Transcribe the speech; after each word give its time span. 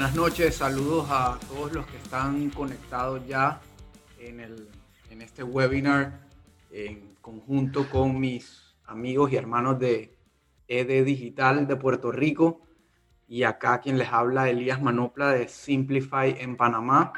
Buenas 0.00 0.16
noches, 0.16 0.54
saludos 0.54 1.08
a 1.10 1.38
todos 1.46 1.74
los 1.74 1.86
que 1.86 1.98
están 1.98 2.48
conectados 2.48 3.20
ya 3.26 3.60
en, 4.18 4.40
el, 4.40 4.66
en 5.10 5.20
este 5.20 5.42
webinar 5.42 6.26
en 6.70 7.16
conjunto 7.20 7.86
con 7.90 8.18
mis 8.18 8.78
amigos 8.86 9.30
y 9.30 9.36
hermanos 9.36 9.78
de 9.78 10.16
ED 10.68 11.04
Digital 11.04 11.66
de 11.66 11.76
Puerto 11.76 12.10
Rico 12.12 12.62
y 13.28 13.42
acá 13.42 13.82
quien 13.82 13.98
les 13.98 14.08
habla 14.08 14.48
Elías 14.48 14.80
Manopla 14.80 15.32
de 15.32 15.48
Simplify 15.48 16.34
en 16.40 16.56
Panamá. 16.56 17.12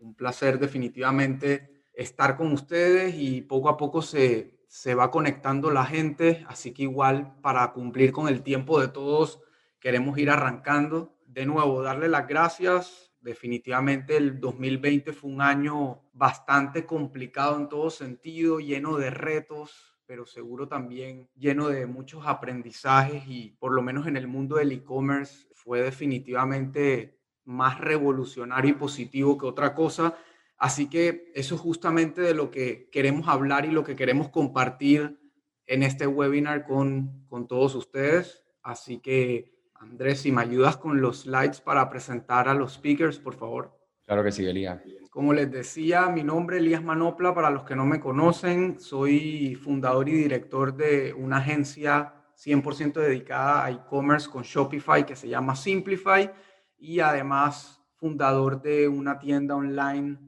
Un 0.00 0.16
placer 0.16 0.58
definitivamente 0.58 1.84
estar 1.92 2.36
con 2.36 2.50
ustedes 2.50 3.14
y 3.16 3.42
poco 3.42 3.68
a 3.68 3.76
poco 3.76 4.02
se, 4.02 4.58
se 4.66 4.96
va 4.96 5.12
conectando 5.12 5.70
la 5.70 5.84
gente, 5.84 6.44
así 6.48 6.72
que 6.72 6.82
igual 6.82 7.36
para 7.42 7.70
cumplir 7.70 8.10
con 8.10 8.26
el 8.26 8.42
tiempo 8.42 8.80
de 8.80 8.88
todos 8.88 9.38
queremos 9.78 10.18
ir 10.18 10.30
arrancando. 10.30 11.14
De 11.28 11.44
nuevo, 11.44 11.82
darle 11.82 12.08
las 12.08 12.26
gracias. 12.26 13.12
Definitivamente 13.20 14.16
el 14.16 14.40
2020 14.40 15.12
fue 15.12 15.30
un 15.30 15.42
año 15.42 16.08
bastante 16.14 16.86
complicado 16.86 17.58
en 17.58 17.68
todo 17.68 17.90
sentido, 17.90 18.60
lleno 18.60 18.96
de 18.96 19.10
retos, 19.10 19.98
pero 20.06 20.24
seguro 20.24 20.68
también 20.68 21.28
lleno 21.36 21.68
de 21.68 21.86
muchos 21.86 22.26
aprendizajes 22.26 23.24
y 23.26 23.50
por 23.58 23.74
lo 23.74 23.82
menos 23.82 24.06
en 24.06 24.16
el 24.16 24.26
mundo 24.26 24.56
del 24.56 24.72
e-commerce 24.72 25.48
fue 25.52 25.82
definitivamente 25.82 27.20
más 27.44 27.78
revolucionario 27.78 28.70
y 28.70 28.74
positivo 28.74 29.36
que 29.36 29.44
otra 29.44 29.74
cosa. 29.74 30.16
Así 30.56 30.88
que 30.88 31.30
eso 31.34 31.56
es 31.56 31.60
justamente 31.60 32.22
de 32.22 32.32
lo 32.32 32.50
que 32.50 32.88
queremos 32.90 33.28
hablar 33.28 33.66
y 33.66 33.70
lo 33.70 33.84
que 33.84 33.96
queremos 33.96 34.30
compartir 34.30 35.20
en 35.66 35.82
este 35.82 36.06
webinar 36.06 36.64
con, 36.64 37.26
con 37.26 37.46
todos 37.46 37.74
ustedes. 37.74 38.46
Así 38.62 39.00
que 39.00 39.57
Andrés, 39.80 40.20
si 40.20 40.32
me 40.32 40.42
ayudas 40.42 40.76
con 40.76 41.00
los 41.00 41.20
slides 41.20 41.60
para 41.60 41.88
presentar 41.88 42.48
a 42.48 42.54
los 42.54 42.74
speakers, 42.74 43.18
por 43.18 43.34
favor. 43.34 43.78
Claro 44.04 44.24
que 44.24 44.32
sí, 44.32 44.44
Elías. 44.46 44.80
Como 45.10 45.32
les 45.32 45.50
decía, 45.50 46.08
mi 46.08 46.22
nombre 46.22 46.56
es 46.56 46.62
Elías 46.62 46.82
Manopla. 46.82 47.34
Para 47.34 47.50
los 47.50 47.64
que 47.64 47.76
no 47.76 47.84
me 47.84 48.00
conocen, 48.00 48.80
soy 48.80 49.54
fundador 49.54 50.08
y 50.08 50.12
director 50.12 50.74
de 50.74 51.12
una 51.12 51.38
agencia 51.38 52.14
100% 52.36 52.94
dedicada 52.94 53.64
a 53.64 53.70
e-commerce 53.70 54.30
con 54.30 54.42
Shopify 54.42 55.04
que 55.04 55.16
se 55.16 55.28
llama 55.28 55.56
Simplify 55.56 56.30
y 56.78 57.00
además 57.00 57.82
fundador 57.96 58.62
de 58.62 58.88
una 58.88 59.18
tienda 59.18 59.56
online 59.56 60.18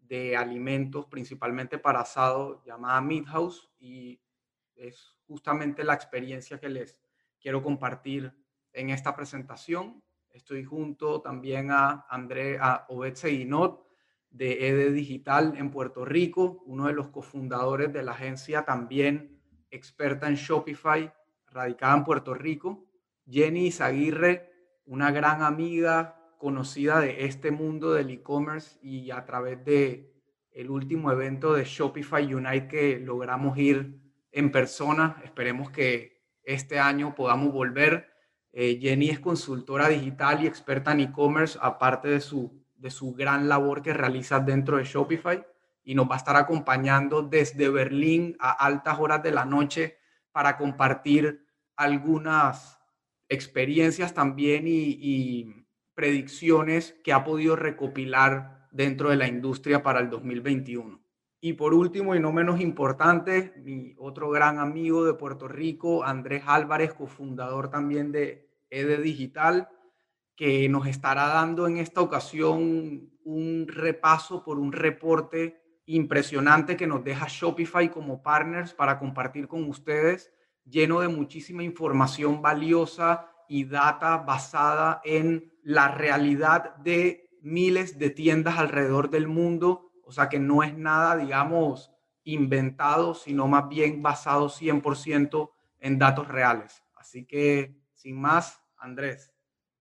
de 0.00 0.36
alimentos, 0.36 1.06
principalmente 1.06 1.78
para 1.78 2.00
asado, 2.00 2.62
llamada 2.64 3.00
Meat 3.00 3.26
House. 3.26 3.70
Y 3.78 4.20
es 4.74 5.16
justamente 5.26 5.84
la 5.84 5.94
experiencia 5.94 6.58
que 6.58 6.68
les 6.68 7.00
quiero 7.40 7.62
compartir 7.62 8.34
en 8.72 8.90
esta 8.90 9.14
presentación. 9.14 10.02
Estoy 10.30 10.64
junto 10.64 11.20
también 11.20 11.70
a 11.70 12.06
André, 12.08 12.58
a 12.60 12.86
Obed 12.88 13.14
Seguinot 13.14 13.86
de 14.30 14.68
ED 14.68 14.92
Digital 14.92 15.54
en 15.56 15.70
Puerto 15.70 16.04
Rico, 16.04 16.62
uno 16.66 16.86
de 16.86 16.92
los 16.92 17.08
cofundadores 17.08 17.92
de 17.92 18.02
la 18.02 18.12
agencia 18.12 18.64
también 18.64 19.40
experta 19.70 20.28
en 20.28 20.36
Shopify, 20.36 21.12
radicada 21.48 21.96
en 21.96 22.04
Puerto 22.04 22.34
Rico. 22.34 22.86
Jenny 23.28 23.66
Izaguirre, 23.66 24.50
una 24.86 25.10
gran 25.10 25.42
amiga 25.42 26.16
conocida 26.38 27.00
de 27.00 27.24
este 27.26 27.50
mundo 27.50 27.92
del 27.92 28.10
e-commerce 28.10 28.78
y 28.82 29.10
a 29.10 29.24
través 29.24 29.64
de 29.64 30.10
el 30.52 30.70
último 30.70 31.12
evento 31.12 31.52
de 31.52 31.64
Shopify 31.64 32.34
Unite 32.34 32.66
que 32.66 32.98
logramos 32.98 33.56
ir 33.58 34.00
en 34.32 34.50
persona. 34.50 35.20
Esperemos 35.24 35.70
que 35.70 36.22
este 36.42 36.78
año 36.78 37.14
podamos 37.14 37.52
volver 37.52 38.08
eh, 38.52 38.78
Jenny 38.80 39.10
es 39.10 39.20
consultora 39.20 39.88
digital 39.88 40.42
y 40.42 40.46
experta 40.46 40.92
en 40.92 41.00
e-commerce, 41.00 41.58
aparte 41.60 42.08
de 42.08 42.20
su, 42.20 42.52
de 42.76 42.90
su 42.90 43.14
gran 43.14 43.48
labor 43.48 43.82
que 43.82 43.92
realiza 43.92 44.40
dentro 44.40 44.78
de 44.78 44.84
Shopify, 44.84 45.44
y 45.84 45.94
nos 45.94 46.08
va 46.08 46.14
a 46.14 46.18
estar 46.18 46.36
acompañando 46.36 47.22
desde 47.22 47.68
Berlín 47.68 48.36
a 48.38 48.50
altas 48.52 48.98
horas 48.98 49.22
de 49.22 49.30
la 49.30 49.44
noche 49.44 49.98
para 50.32 50.56
compartir 50.56 51.46
algunas 51.76 52.78
experiencias 53.28 54.12
también 54.12 54.66
y, 54.66 54.98
y 55.00 55.66
predicciones 55.94 56.96
que 57.04 57.12
ha 57.12 57.24
podido 57.24 57.56
recopilar 57.56 58.68
dentro 58.70 59.10
de 59.10 59.16
la 59.16 59.28
industria 59.28 59.82
para 59.82 60.00
el 60.00 60.10
2021. 60.10 61.00
Y 61.42 61.54
por 61.54 61.72
último, 61.72 62.14
y 62.14 62.20
no 62.20 62.32
menos 62.32 62.60
importante, 62.60 63.54
mi 63.64 63.94
otro 63.98 64.28
gran 64.30 64.58
amigo 64.58 65.04
de 65.04 65.14
Puerto 65.14 65.48
Rico, 65.48 66.04
Andrés 66.04 66.42
Álvarez, 66.46 66.92
cofundador 66.92 67.70
también 67.70 68.12
de 68.12 68.46
EDE 68.68 68.98
Digital, 68.98 69.70
que 70.36 70.68
nos 70.68 70.86
estará 70.86 71.28
dando 71.28 71.66
en 71.66 71.78
esta 71.78 72.02
ocasión 72.02 73.10
un 73.24 73.66
repaso 73.68 74.44
por 74.44 74.58
un 74.58 74.72
reporte 74.72 75.62
impresionante 75.86 76.76
que 76.76 76.86
nos 76.86 77.02
deja 77.02 77.26
Shopify 77.28 77.90
como 77.90 78.22
partners 78.22 78.74
para 78.74 78.98
compartir 78.98 79.48
con 79.48 79.64
ustedes, 79.64 80.32
lleno 80.64 81.00
de 81.00 81.08
muchísima 81.08 81.62
información 81.62 82.42
valiosa 82.42 83.26
y 83.48 83.64
data 83.64 84.18
basada 84.18 85.00
en 85.04 85.52
la 85.62 85.88
realidad 85.88 86.76
de 86.76 87.30
miles 87.42 87.98
de 87.98 88.10
tiendas 88.10 88.58
alrededor 88.58 89.10
del 89.10 89.26
mundo 89.26 89.89
o 90.10 90.12
sea 90.12 90.28
que 90.28 90.40
no 90.40 90.64
es 90.64 90.76
nada, 90.76 91.16
digamos, 91.16 91.92
inventado, 92.24 93.14
sino 93.14 93.46
más 93.46 93.68
bien 93.68 94.02
basado 94.02 94.48
100% 94.48 95.52
en 95.78 95.98
datos 96.00 96.26
reales. 96.26 96.82
Así 96.96 97.24
que, 97.24 97.76
sin 97.94 98.20
más, 98.20 98.60
Andrés. 98.76 99.32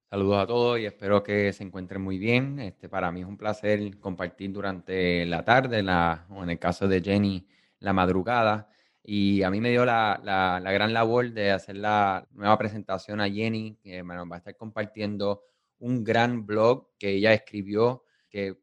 Saludos 0.07 0.43
a 0.43 0.45
todos 0.45 0.79
y 0.79 0.85
espero 0.85 1.23
que 1.23 1.51
se 1.51 1.63
encuentren 1.63 2.03
muy 2.03 2.19
bien. 2.19 2.59
Este, 2.59 2.87
para 2.87 3.11
mí 3.11 3.21
es 3.21 3.25
un 3.25 3.37
placer 3.37 3.97
compartir 3.99 4.51
durante 4.51 5.25
la 5.25 5.43
tarde, 5.43 5.81
la, 5.81 6.27
o 6.29 6.43
en 6.43 6.51
el 6.51 6.59
caso 6.59 6.87
de 6.87 7.01
Jenny, 7.01 7.47
la 7.79 7.93
madrugada. 7.93 8.69
Y 9.03 9.41
a 9.41 9.49
mí 9.49 9.59
me 9.59 9.71
dio 9.71 9.83
la, 9.83 10.21
la, 10.23 10.71
gran 10.71 10.93
labor 10.93 11.31
de 11.31 11.49
hacer 11.49 11.77
la 11.77 12.27
nueva 12.33 12.55
presentación 12.59 13.19
a 13.19 13.27
Jenny, 13.27 13.79
que 13.81 14.03
me 14.03 14.15
va 14.15 14.35
a 14.35 14.37
estar 14.37 14.55
compartiendo 14.55 15.41
un 15.79 16.03
gran 16.03 16.45
blog 16.45 16.89
que 16.99 17.09
ella 17.13 17.33
escribió, 17.33 18.03
que 18.29 18.59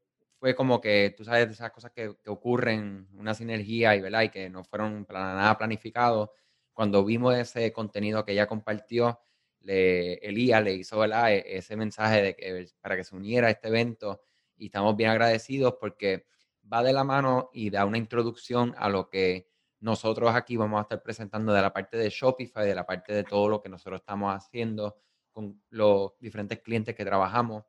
fue 0.46 0.54
como 0.54 0.80
que, 0.80 1.12
tú 1.16 1.24
sabes, 1.24 1.50
esas 1.50 1.72
cosas 1.72 1.90
que, 1.90 2.14
que 2.22 2.30
ocurren, 2.30 3.08
una 3.14 3.34
sinergia 3.34 3.96
y, 3.96 4.00
¿verdad? 4.00 4.22
y 4.22 4.28
que 4.28 4.48
no 4.48 4.62
fueron 4.62 5.04
para 5.04 5.34
nada 5.34 5.58
planificados. 5.58 6.30
Cuando 6.72 7.04
vimos 7.04 7.34
ese 7.34 7.72
contenido 7.72 8.24
que 8.24 8.30
ella 8.30 8.46
compartió, 8.46 9.18
le, 9.58 10.14
Elías 10.18 10.62
le 10.62 10.74
hizo 10.74 11.00
¿verdad? 11.00 11.32
E, 11.32 11.56
ese 11.56 11.74
mensaje 11.74 12.22
de 12.22 12.36
que, 12.36 12.68
para 12.80 12.94
que 12.94 13.02
se 13.02 13.16
uniera 13.16 13.48
a 13.48 13.50
este 13.50 13.66
evento 13.66 14.22
y 14.56 14.66
estamos 14.66 14.94
bien 14.94 15.10
agradecidos 15.10 15.74
porque 15.80 16.26
va 16.72 16.84
de 16.84 16.92
la 16.92 17.02
mano 17.02 17.50
y 17.52 17.70
da 17.70 17.84
una 17.84 17.98
introducción 17.98 18.72
a 18.78 18.88
lo 18.88 19.08
que 19.08 19.48
nosotros 19.80 20.32
aquí 20.32 20.56
vamos 20.56 20.78
a 20.78 20.82
estar 20.82 21.02
presentando 21.02 21.52
de 21.52 21.60
la 21.60 21.72
parte 21.72 21.96
de 21.96 22.08
Shopify, 22.08 22.64
de 22.64 22.74
la 22.76 22.86
parte 22.86 23.12
de 23.12 23.24
todo 23.24 23.48
lo 23.48 23.60
que 23.60 23.68
nosotros 23.68 24.00
estamos 24.00 24.32
haciendo 24.32 24.96
con 25.32 25.60
los 25.70 26.16
diferentes 26.20 26.60
clientes 26.60 26.94
que 26.94 27.04
trabajamos 27.04 27.64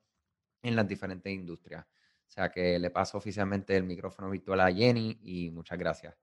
en 0.61 0.75
las 0.75 0.87
diferentes 0.87 1.33
industrias. 1.33 1.83
O 2.27 2.31
sea 2.31 2.49
que 2.49 2.77
le 2.77 2.89
paso 2.89 3.17
oficialmente 3.17 3.75
el 3.75 3.83
micrófono 3.83 4.29
virtual 4.29 4.59
a 4.61 4.71
Jenny 4.71 5.17
y 5.23 5.49
muchas 5.51 5.77
gracias. 5.79 6.15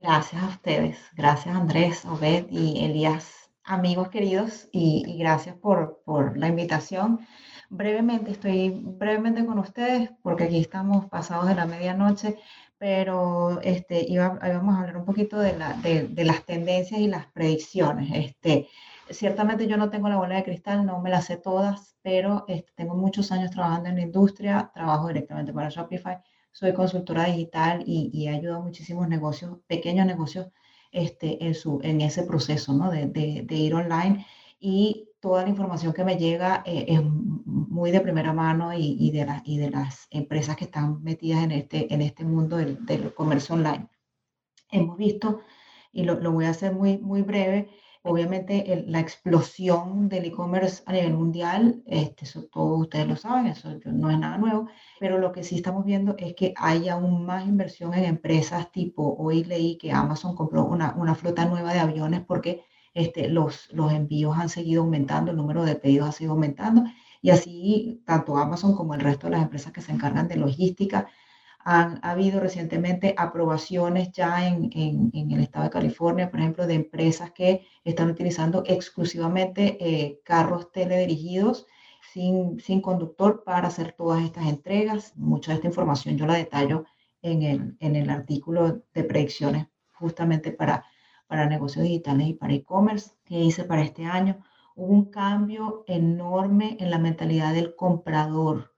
Gracias 0.00 0.42
a 0.42 0.48
ustedes. 0.48 0.98
Gracias 1.14 1.54
Andrés, 1.54 2.04
Obed 2.04 2.46
y 2.50 2.84
Elías, 2.84 3.50
amigos 3.64 4.08
queridos, 4.08 4.68
y, 4.72 5.18
gracias 5.18 5.56
por, 5.56 6.02
por, 6.04 6.38
la 6.38 6.48
invitación. 6.48 7.20
Brevemente, 7.68 8.32
estoy 8.32 8.70
brevemente 8.70 9.44
con 9.44 9.58
ustedes 9.58 10.10
porque 10.22 10.44
aquí 10.44 10.58
estamos 10.60 11.06
pasados 11.06 11.48
de 11.48 11.54
la 11.54 11.66
medianoche, 11.66 12.38
pero 12.78 13.60
este, 13.62 14.06
íbamos 14.08 14.42
a 14.42 14.80
hablar 14.80 14.96
un 14.96 15.04
poquito 15.04 15.38
de, 15.38 15.56
la, 15.56 15.74
de, 15.74 16.08
de 16.08 16.24
las 16.24 16.44
tendencias 16.46 16.98
y 17.00 17.06
las 17.06 17.26
predicciones. 17.26 18.10
Este, 18.14 18.68
ciertamente 19.10 19.66
yo 19.66 19.76
no 19.76 19.90
tengo 19.90 20.08
la 20.08 20.16
bola 20.16 20.36
de 20.36 20.44
cristal, 20.44 20.86
no 20.86 21.00
me 21.00 21.10
las 21.10 21.26
sé 21.26 21.36
todas, 21.36 21.96
pero 22.02 22.44
este, 22.48 22.72
tengo 22.74 22.94
muchos 22.94 23.32
años 23.32 23.50
trabajando 23.50 23.88
en 23.88 23.96
la 23.96 24.02
industria, 24.02 24.70
trabajo 24.74 25.08
directamente 25.08 25.52
para 25.52 25.68
Shopify, 25.68 26.18
soy 26.52 26.72
consultora 26.72 27.24
digital 27.24 27.82
y, 27.86 28.10
y 28.12 28.26
he 28.26 28.30
ayudado 28.30 28.58
a 28.60 28.64
muchísimos 28.64 29.08
negocios, 29.08 29.58
pequeños 29.66 30.06
negocios, 30.06 30.48
este, 30.92 31.44
en, 31.44 31.54
su, 31.54 31.80
en 31.82 32.00
ese 32.00 32.24
proceso 32.24 32.72
¿no? 32.72 32.90
de, 32.90 33.06
de, 33.06 33.42
de 33.46 33.54
ir 33.54 33.74
online 33.74 34.26
y 34.58 35.08
toda 35.20 35.42
la 35.42 35.50
información 35.50 35.92
que 35.92 36.04
me 36.04 36.16
llega 36.16 36.62
eh, 36.66 36.86
es 36.88 37.02
muy 37.02 37.90
de 37.90 38.00
primera 38.00 38.32
mano 38.32 38.72
y, 38.72 38.96
y, 38.98 39.10
de 39.12 39.26
la, 39.26 39.42
y 39.44 39.58
de 39.58 39.70
las 39.70 40.08
empresas 40.10 40.56
que 40.56 40.64
están 40.64 41.02
metidas 41.02 41.44
en 41.44 41.52
este, 41.52 41.92
en 41.92 42.02
este 42.02 42.24
mundo 42.24 42.56
del, 42.56 42.84
del 42.84 43.14
comercio 43.14 43.54
online. 43.54 43.88
Hemos 44.70 44.96
visto, 44.96 45.42
y 45.92 46.04
lo, 46.04 46.14
lo 46.20 46.32
voy 46.32 46.46
a 46.46 46.50
hacer 46.50 46.72
muy, 46.72 46.98
muy 46.98 47.22
breve, 47.22 47.70
Obviamente 48.02 48.84
la 48.86 49.00
explosión 49.00 50.08
del 50.08 50.24
e-commerce 50.24 50.82
a 50.86 50.92
nivel 50.92 51.12
mundial, 51.14 51.82
este, 51.86 52.24
eso 52.24 52.44
todos 52.44 52.80
ustedes 52.80 53.06
lo 53.06 53.16
saben, 53.16 53.46
eso 53.48 53.68
no 53.84 54.10
es 54.10 54.18
nada 54.18 54.38
nuevo, 54.38 54.68
pero 54.98 55.18
lo 55.18 55.32
que 55.32 55.44
sí 55.44 55.56
estamos 55.56 55.84
viendo 55.84 56.14
es 56.16 56.34
que 56.34 56.54
hay 56.56 56.88
aún 56.88 57.26
más 57.26 57.46
inversión 57.46 57.92
en 57.92 58.04
empresas 58.04 58.72
tipo, 58.72 59.16
hoy 59.18 59.44
leí 59.44 59.76
que 59.76 59.92
Amazon 59.92 60.34
compró 60.34 60.64
una, 60.64 60.94
una 60.96 61.14
flota 61.14 61.44
nueva 61.44 61.74
de 61.74 61.80
aviones 61.80 62.22
porque 62.26 62.64
este, 62.94 63.28
los, 63.28 63.68
los 63.72 63.92
envíos 63.92 64.36
han 64.38 64.48
seguido 64.48 64.82
aumentando, 64.82 65.30
el 65.30 65.36
número 65.36 65.62
de 65.64 65.76
pedidos 65.76 66.08
ha 66.08 66.12
seguido 66.12 66.32
aumentando 66.32 66.84
Y 67.20 67.30
así, 67.30 68.02
tanto 68.06 68.36
Amazon 68.38 68.74
como 68.74 68.94
el 68.94 69.00
resto 69.00 69.26
de 69.26 69.32
las 69.32 69.42
empresas 69.42 69.72
que 69.72 69.82
se 69.82 69.92
encargan 69.92 70.28
de 70.28 70.36
logística, 70.36 71.08
han 71.64 72.00
ha 72.02 72.12
habido 72.12 72.40
recientemente 72.40 73.14
aprobaciones 73.16 74.12
ya 74.12 74.46
en, 74.48 74.70
en, 74.72 75.30
el 75.30 75.40
estado 75.40 75.64
de 75.64 75.70
California, 75.70 76.30
por 76.30 76.40
ejemplo, 76.40 76.66
de 76.66 76.74
empresas 76.74 77.32
que 77.32 77.66
están 77.84 78.10
utilizando 78.10 78.62
exclusivamente 78.66 79.76
eh, 79.80 80.20
carros 80.24 80.72
teledirigidos 80.72 81.66
sin, 82.12 82.58
sin 82.60 82.80
conductor 82.80 83.44
para 83.44 83.68
hacer 83.68 83.92
todas 83.92 84.22
estas 84.24 84.46
entregas. 84.46 85.12
Mucha 85.16 85.52
de 85.52 85.56
esta 85.56 85.68
información 85.68 86.16
yo 86.16 86.26
la 86.26 86.34
detallo 86.34 86.84
en 87.22 87.42
el, 87.42 87.76
en 87.80 87.96
el 87.96 88.10
artículo 88.10 88.82
de 88.94 89.04
predicciones 89.04 89.66
justamente 89.92 90.52
para, 90.52 90.84
para 91.26 91.46
negocios 91.46 91.84
digitales 91.84 92.28
y 92.28 92.34
para 92.34 92.54
e-commerce 92.54 93.12
que 93.24 93.38
hice 93.38 93.64
para 93.64 93.82
este 93.82 94.06
año. 94.06 94.42
Hubo 94.74 94.92
un 94.92 95.10
cambio 95.10 95.84
enorme 95.86 96.76
en 96.80 96.90
la 96.90 96.98
mentalidad 96.98 97.52
del 97.52 97.76
comprador. 97.76 98.72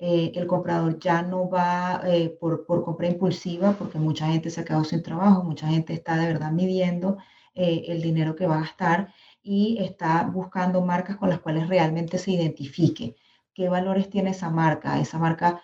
Eh, 0.00 0.30
el 0.36 0.46
comprador 0.46 1.00
ya 1.00 1.22
no 1.22 1.48
va 1.50 2.02
eh, 2.06 2.28
por, 2.40 2.64
por, 2.66 2.84
compra 2.84 3.08
impulsiva 3.08 3.72
porque 3.72 3.98
mucha 3.98 4.28
gente 4.28 4.48
se 4.48 4.60
ha 4.60 4.64
quedado 4.64 4.84
sin 4.84 5.02
trabajo, 5.02 5.42
mucha 5.42 5.66
gente 5.66 5.92
está 5.92 6.16
de 6.16 6.28
verdad 6.28 6.52
midiendo 6.52 7.18
eh, 7.54 7.84
el 7.88 8.00
dinero 8.00 8.36
que 8.36 8.46
va 8.46 8.58
a 8.58 8.60
gastar 8.60 9.12
y 9.42 9.78
está 9.80 10.22
buscando 10.32 10.82
marcas 10.82 11.16
con 11.16 11.28
las 11.30 11.40
cuales 11.40 11.68
realmente 11.68 12.18
se 12.18 12.30
identifique. 12.30 13.16
¿Qué 13.52 13.68
valores 13.68 14.08
tiene 14.08 14.30
esa 14.30 14.50
marca? 14.50 15.00
Esa 15.00 15.18
marca 15.18 15.60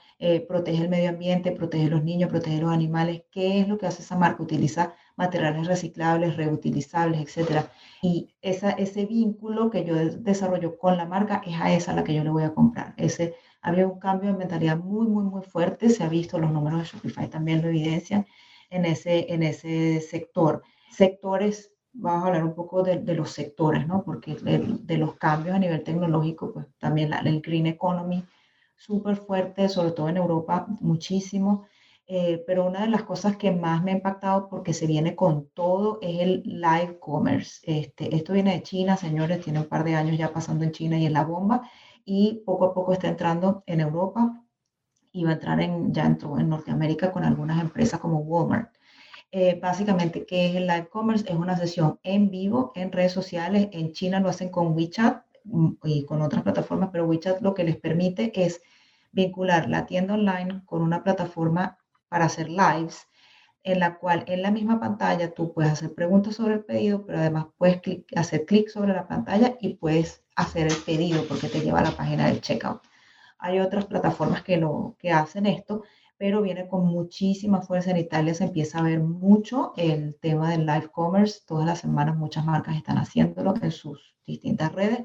protege 0.49 0.83
el 0.83 0.89
medio 0.89 1.11
ambiente, 1.11 1.53
protege 1.53 1.89
los 1.89 2.03
niños, 2.03 2.31
protege 2.31 2.61
los 2.61 2.73
animales. 2.73 3.23
¿Qué 3.31 3.61
es 3.61 3.69
lo 3.69 3.79
que 3.79 3.87
hace 3.87 4.03
esa 4.03 4.17
marca? 4.17 4.43
Utiliza 4.43 4.95
materiales 5.17 5.67
reciclables, 5.69 6.37
reutilizables, 6.37 7.21
etc. 7.37 7.67
Y 8.03 8.35
esa, 8.43 8.71
ese 8.71 9.07
vínculo 9.07 9.71
que 9.71 9.85
yo 9.85 9.95
desarrollo 9.95 10.77
con 10.79 10.97
la 10.97 11.07
marca 11.07 11.43
es 11.47 11.61
a 11.61 11.73
esa 11.73 11.95
la 11.95 12.03
que 12.03 12.15
yo 12.15 12.25
le 12.25 12.31
voy 12.31 12.43
a 12.43 12.55
comprar. 12.55 12.95
Ese, 12.97 13.37
había 13.65 13.89
un 13.89 13.99
cambio 13.99 14.31
de 14.31 14.39
mentalidad 14.39 14.77
muy, 14.77 15.07
muy, 15.07 15.25
muy 15.25 15.43
fuerte. 15.43 15.89
Se 15.89 16.05
ha 16.05 16.09
visto, 16.09 16.39
los 16.39 16.53
números 16.53 16.81
de 16.81 16.85
Shopify 16.87 17.29
también 17.29 17.63
lo 17.63 17.69
evidencian 17.69 18.27
en 18.69 18.85
ese, 18.85 19.33
en 19.33 19.43
ese 19.43 20.03
sector. 20.03 20.63
Sectores 20.91 21.73
vamos 21.95 22.25
a 22.25 22.27
hablar 22.27 22.45
un 22.45 22.55
poco 22.55 22.83
de, 22.83 22.99
de 22.99 23.15
los 23.15 23.31
sectores, 23.31 23.87
¿no? 23.87 24.05
Porque 24.05 24.35
de, 24.35 24.99
los 24.99 25.15
cambios 25.15 25.57
a 25.57 25.59
nivel 25.59 25.83
tecnológico, 25.83 26.53
pues 26.53 26.67
también 26.79 27.11
la, 27.11 27.19
el 27.21 27.41
green 27.41 27.67
economy 27.67 28.25
súper 28.77 29.17
fuerte, 29.17 29.69
sobre 29.71 29.93
todo 29.93 30.11
en 30.11 30.19
Europa, 30.19 30.67
muchísimo. 30.81 31.67
Eh, 32.07 32.45
pero 32.47 32.67
una 32.67 32.83
de 32.83 32.89
las 32.89 33.05
cosas 33.05 33.39
que 33.39 33.51
más 33.51 33.83
me 33.83 33.93
ha 33.93 33.95
impactado 33.95 34.51
porque 34.51 34.75
se 34.75 34.87
viene 34.87 35.17
con 35.17 35.49
todo 35.55 35.99
es 36.03 36.21
el 36.21 36.43
live 36.45 36.99
commerce. 37.01 37.63
Este, 37.65 38.15
esto 38.15 38.35
viene 38.35 38.53
de 38.53 38.63
China, 38.63 38.99
señores, 38.99 39.41
tiene 39.43 39.61
un 39.61 39.69
par 39.69 39.85
de 39.85 39.95
años 39.95 40.19
ya 40.19 40.31
pasando 40.31 40.65
en 40.65 40.73
China 40.73 40.99
y 40.99 41.07
en 41.07 41.15
la 41.15 41.25
bomba 41.25 41.63
y 42.05 42.43
poco 42.45 42.67
a 42.67 42.75
poco 42.75 42.93
está 42.93 43.09
entrando 43.09 43.63
en 43.67 43.81
Europa 43.81 44.45
y 45.13 45.25
va 45.25 45.31
a 45.31 45.35
entrar 45.35 45.61
en, 45.61 45.93
ya 45.95 46.05
entró 46.05 46.39
en 46.39 46.49
Norteamérica 46.49 47.13
con 47.13 47.25
algunas 47.25 47.61
empresas 47.61 48.01
como 48.01 48.19
Walmart. 48.19 48.75
Eh, 49.31 49.59
básicamente, 49.61 50.27
¿qué 50.27 50.51
es 50.51 50.57
el 50.57 50.67
live 50.67 50.89
commerce? 50.89 51.25
Es 51.29 51.37
una 51.37 51.57
sesión 51.57 51.99
en 52.03 52.31
vivo 52.31 52.73
en 52.75 52.93
redes 52.93 53.13
sociales. 53.13 53.69
En 53.73 53.93
China 53.93 54.21
lo 54.21 54.29
hacen 54.29 54.49
con 54.49 54.75
WeChat 54.75 55.25
mm, 55.45 55.73
y 55.85 56.05
con 56.05 56.23
otras 56.23 56.43
plataformas, 56.43 56.91
pero 56.93 57.07
WeChat 57.07 57.41
lo 57.41 57.55
que 57.55 57.65
les 57.65 57.77
permite 57.77 58.33
es 58.35 58.61
vincular 59.13 59.69
la 59.69 59.87
tienda 59.87 60.15
online 60.15 60.63
con 60.67 60.83
una 60.83 61.05
plataforma 61.05 61.79
para 62.09 62.27
hacer 62.27 62.49
lives, 62.49 63.07
en 63.63 63.81
la 63.81 63.99
cual 63.99 64.25
en 64.27 64.43
la 64.43 64.51
misma 64.51 64.81
pantalla 64.81 65.33
tú 65.33 65.53
puedes 65.53 65.73
hacer 65.73 65.95
preguntas 65.95 66.37
sobre 66.37 66.55
el 66.55 66.65
pedido, 66.65 67.07
pero 67.07 67.19
además 67.19 67.47
puedes 67.57 67.81
hacer 68.17 68.45
clic 68.47 68.69
sobre 68.69 68.93
la 68.93 69.07
pantalla 69.07 69.57
y 69.61 69.75
puedes 69.75 70.24
hacer 70.37 70.67
el 70.67 70.77
pedido 70.77 71.25
porque 71.29 71.49
te 71.49 71.61
lleva 71.61 71.81
a 71.81 71.85
la 71.85 71.97
página 71.97 72.27
del 72.27 72.41
checkout. 72.41 72.83
Hay 73.39 73.61
otras 73.61 73.87
plataformas 73.87 74.43
que, 74.43 74.57
lo, 74.57 74.97
que 74.99 75.11
hacen 75.11 75.47
esto, 75.47 75.83
pero 76.17 76.43
viene 76.43 76.67
con 76.69 76.87
muchísima 76.87 77.61
fuerza. 77.61 77.91
En 77.91 77.99
Italia 77.99 78.35
se 78.35 78.45
empieza 78.45 78.79
a 78.79 78.83
ver 78.83 79.01
mucho 79.01 79.73
el 79.77 80.17
tema 80.21 80.51
del 80.51 80.67
live 80.67 80.89
commerce. 80.93 81.41
Todas 81.47 81.67
las 81.67 81.81
semanas 81.81 82.17
muchas 82.17 82.45
marcas 82.45 82.77
están 82.77 82.99
haciéndolo 82.99 83.55
en 83.61 83.71
sus 83.71 84.15
distintas 84.27 84.73
redes 84.73 85.05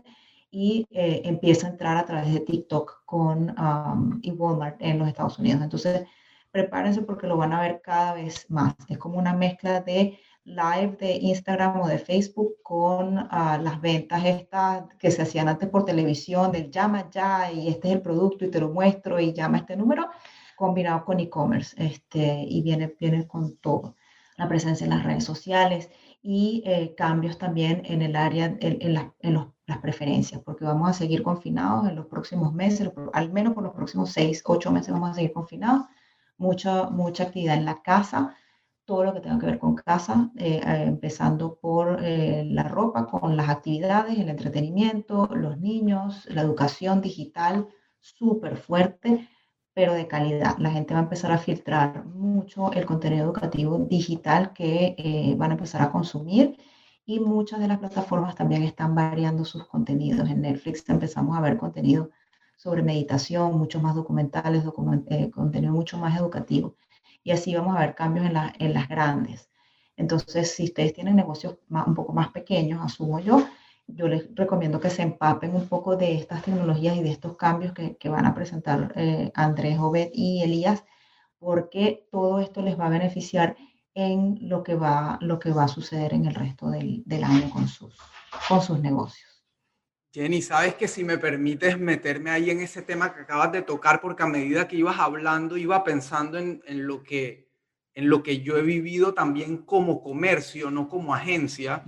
y 0.51 0.87
eh, 0.91 1.21
empieza 1.25 1.67
a 1.67 1.71
entrar 1.71 1.97
a 1.97 2.05
través 2.05 2.33
de 2.33 2.39
TikTok 2.39 3.03
con 3.05 3.55
um, 3.59 4.19
y 4.21 4.31
Walmart 4.31 4.77
en 4.81 4.99
los 4.99 5.07
Estados 5.07 5.37
Unidos. 5.37 5.61
Entonces, 5.61 6.07
prepárense 6.51 7.01
porque 7.01 7.27
lo 7.27 7.37
van 7.37 7.53
a 7.53 7.61
ver 7.61 7.81
cada 7.83 8.13
vez 8.13 8.49
más. 8.49 8.75
Es 8.87 8.97
como 8.97 9.19
una 9.19 9.33
mezcla 9.33 9.81
de 9.81 10.19
live 10.49 10.97
de 10.99 11.13
Instagram 11.15 11.81
o 11.81 11.87
de 11.87 11.99
Facebook 11.99 12.55
con 12.63 13.17
ah, 13.17 13.59
las 13.61 13.79
ventas 13.81 14.23
estas 14.25 14.85
que 14.97 15.11
se 15.11 15.21
hacían 15.21 15.47
antes 15.47 15.69
por 15.69 15.85
televisión, 15.85 16.51
del 16.51 16.69
llama 16.71 17.09
ya 17.09 17.51
y 17.51 17.69
este 17.69 17.89
es 17.89 17.95
el 17.95 18.01
producto 18.01 18.45
y 18.45 18.51
te 18.51 18.59
lo 18.59 18.69
muestro 18.69 19.19
y 19.19 19.33
llama 19.33 19.59
este 19.59 19.77
número, 19.77 20.09
combinado 20.55 21.05
con 21.05 21.19
e-commerce 21.19 21.75
este, 21.77 22.45
y 22.47 22.61
viene, 22.61 22.95
viene 22.99 23.27
con 23.27 23.57
todo. 23.57 23.95
La 24.37 24.47
presencia 24.47 24.85
en 24.85 24.91
las 24.91 25.03
redes 25.03 25.23
sociales 25.23 25.89
y 26.21 26.63
eh, 26.65 26.95
cambios 26.95 27.37
también 27.37 27.81
en 27.85 28.01
el 28.01 28.15
área, 28.15 28.45
en, 28.45 28.59
en, 28.61 29.11
en 29.19 29.33
los 29.33 29.47
las 29.69 29.77
preferencias, 29.77 30.41
porque 30.41 30.65
vamos 30.65 30.89
a 30.89 30.93
seguir 30.93 31.21
confinados 31.23 31.87
en 31.87 31.95
los 31.95 32.07
próximos 32.07 32.53
meses, 32.53 32.91
al 33.13 33.31
menos 33.31 33.53
por 33.53 33.63
los 33.63 33.73
próximos 33.73 34.11
seis, 34.11 34.41
ocho 34.45 34.71
meses 34.71 34.91
vamos 34.91 35.11
a 35.11 35.13
seguir 35.13 35.31
confinados, 35.31 35.85
mucha, 36.37 36.89
mucha 36.89 37.23
actividad 37.23 37.55
en 37.55 37.65
la 37.65 37.81
casa, 37.81 38.35
todo 38.89 39.03
lo 39.03 39.13
que 39.13 39.21
tenga 39.21 39.37
que 39.37 39.45
ver 39.45 39.59
con 39.59 39.75
casa, 39.75 40.31
eh, 40.35 40.61
eh, 40.65 40.83
empezando 40.87 41.59
por 41.61 42.03
eh, 42.03 42.43
la 42.43 42.63
ropa, 42.63 43.05
con 43.05 43.37
las 43.37 43.47
actividades, 43.47 44.17
el 44.17 44.29
entretenimiento, 44.29 45.27
los 45.35 45.59
niños, 45.59 46.25
la 46.25 46.41
educación 46.41 46.99
digital, 46.99 47.67
súper 47.99 48.57
fuerte, 48.57 49.29
pero 49.75 49.93
de 49.93 50.07
calidad. 50.07 50.57
La 50.57 50.71
gente 50.71 50.95
va 50.95 51.01
a 51.01 51.03
empezar 51.03 51.31
a 51.31 51.37
filtrar 51.37 52.03
mucho 52.05 52.71
el 52.73 52.87
contenido 52.87 53.25
educativo 53.25 53.77
digital 53.77 54.53
que 54.53 55.35
van 55.37 55.51
a 55.51 55.53
empezar 55.53 55.81
a 55.83 55.91
consumir 55.91 56.57
y 57.05 57.19
muchas 57.19 57.59
de 57.59 57.67
las 57.67 57.77
plataformas 57.77 58.33
también 58.35 58.63
están 58.63 58.95
variando 58.95 59.45
sus 59.45 59.67
contenidos. 59.67 60.27
En 60.27 60.41
Netflix 60.41 60.87
empezamos 60.89 61.37
a 61.37 61.41
ver 61.41 61.57
contenido 61.57 62.09
sobre 62.57 62.81
meditación, 62.81 63.55
muchos 63.55 63.83
más 63.83 63.93
documentales, 63.95 64.63
eh, 65.09 65.29
contenido 65.29 65.73
mucho 65.73 65.97
más 65.99 66.19
educativo. 66.19 66.75
Y 67.23 67.31
así 67.31 67.55
vamos 67.55 67.75
a 67.75 67.81
ver 67.81 67.95
cambios 67.95 68.25
en, 68.25 68.37
en 68.59 68.73
las 68.73 68.87
grandes. 68.87 69.49
Entonces, 69.97 70.55
si 70.55 70.65
ustedes 70.65 70.93
tienen 70.93 71.15
negocios 71.15 71.57
un 71.69 71.95
poco 71.95 72.13
más 72.13 72.29
pequeños, 72.29 72.81
asumo 72.83 73.19
yo, 73.19 73.45
yo 73.87 74.07
les 74.07 74.33
recomiendo 74.35 74.79
que 74.79 74.89
se 74.89 75.01
empapen 75.01 75.55
un 75.55 75.67
poco 75.67 75.95
de 75.95 76.15
estas 76.15 76.43
tecnologías 76.43 76.95
y 76.95 77.03
de 77.03 77.11
estos 77.11 77.35
cambios 77.35 77.73
que, 77.73 77.97
que 77.97 78.09
van 78.09 78.25
a 78.25 78.35
presentar 78.35 78.93
eh, 78.95 79.31
Andrés, 79.35 79.77
Obed 79.79 80.09
y 80.13 80.41
Elías, 80.41 80.83
porque 81.39 82.07
todo 82.11 82.39
esto 82.39 82.61
les 82.61 82.79
va 82.79 82.85
a 82.85 82.89
beneficiar 82.89 83.57
en 83.93 84.37
lo 84.41 84.63
que 84.63 84.75
va, 84.75 85.17
lo 85.21 85.39
que 85.39 85.51
va 85.51 85.63
a 85.63 85.67
suceder 85.67 86.13
en 86.13 86.25
el 86.25 86.35
resto 86.35 86.69
del, 86.69 87.03
del 87.05 87.23
año 87.23 87.49
con 87.49 87.67
sus, 87.67 87.97
con 88.47 88.61
sus 88.61 88.79
negocios. 88.79 89.28
Jenny, 90.11 90.41
sabes 90.41 90.73
que 90.73 90.87
si 90.87 91.03
me 91.03 91.19
permites 91.19 91.79
meterme 91.79 92.31
ahí 92.31 92.49
en 92.49 92.61
ese 92.61 92.81
tema 92.81 93.13
que 93.13 93.21
acabas 93.21 93.51
de 93.51 93.61
tocar, 93.61 94.01
porque 94.01 94.23
a 94.23 94.27
medida 94.27 94.67
que 94.67 94.75
ibas 94.75 94.99
hablando, 94.99 95.55
iba 95.55 95.83
pensando 95.83 96.39
en, 96.39 96.63
en, 96.65 96.87
lo, 96.87 97.03
que, 97.03 97.47
en 97.93 98.09
lo 98.09 98.23
que 98.23 98.41
yo 98.41 98.57
he 98.57 98.63
vivido 98.63 99.13
también 99.13 99.57
como 99.57 100.01
comercio, 100.01 100.71
no 100.71 100.89
como 100.89 101.13
agencia. 101.13 101.83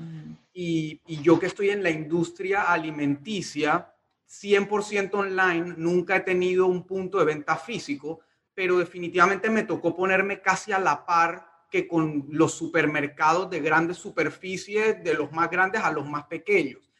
Y, 0.54 1.01
y, 1.08 1.22
yo 1.24 1.40
que 1.40 1.48
estoy 1.48 1.72
en 1.72 1.82
la 1.82 1.90
industria 1.90 2.72
alimenticia, 2.72 3.92
100% 4.30 5.13
online, 5.16 5.74
nunca 5.78 6.18
he 6.18 6.20
tenido 6.20 6.68
un 6.68 6.86
punto 6.86 7.18
de 7.18 7.25
venta 7.25 7.56
físico, 7.56 8.20
pero 8.54 8.78
definitivamente 8.78 9.50
me 9.50 9.63
tocó 9.63 9.96
ponerme 9.96 10.42
casi 10.42 10.72
a 10.72 10.80
la 10.80 11.06
par 11.06 11.48
que 11.72 11.88
con 11.88 12.28
los 12.30 12.54
supermercados 12.54 13.50
de 13.50 13.62
grandes 13.62 13.98
superficies, 13.98 15.04
de 15.04 15.13
los 15.16 15.32
más 15.32 15.50
grandes 15.50 15.82
a 15.82 15.92
los 15.92 16.08
más 16.08 16.25
pequeños. 16.25 16.90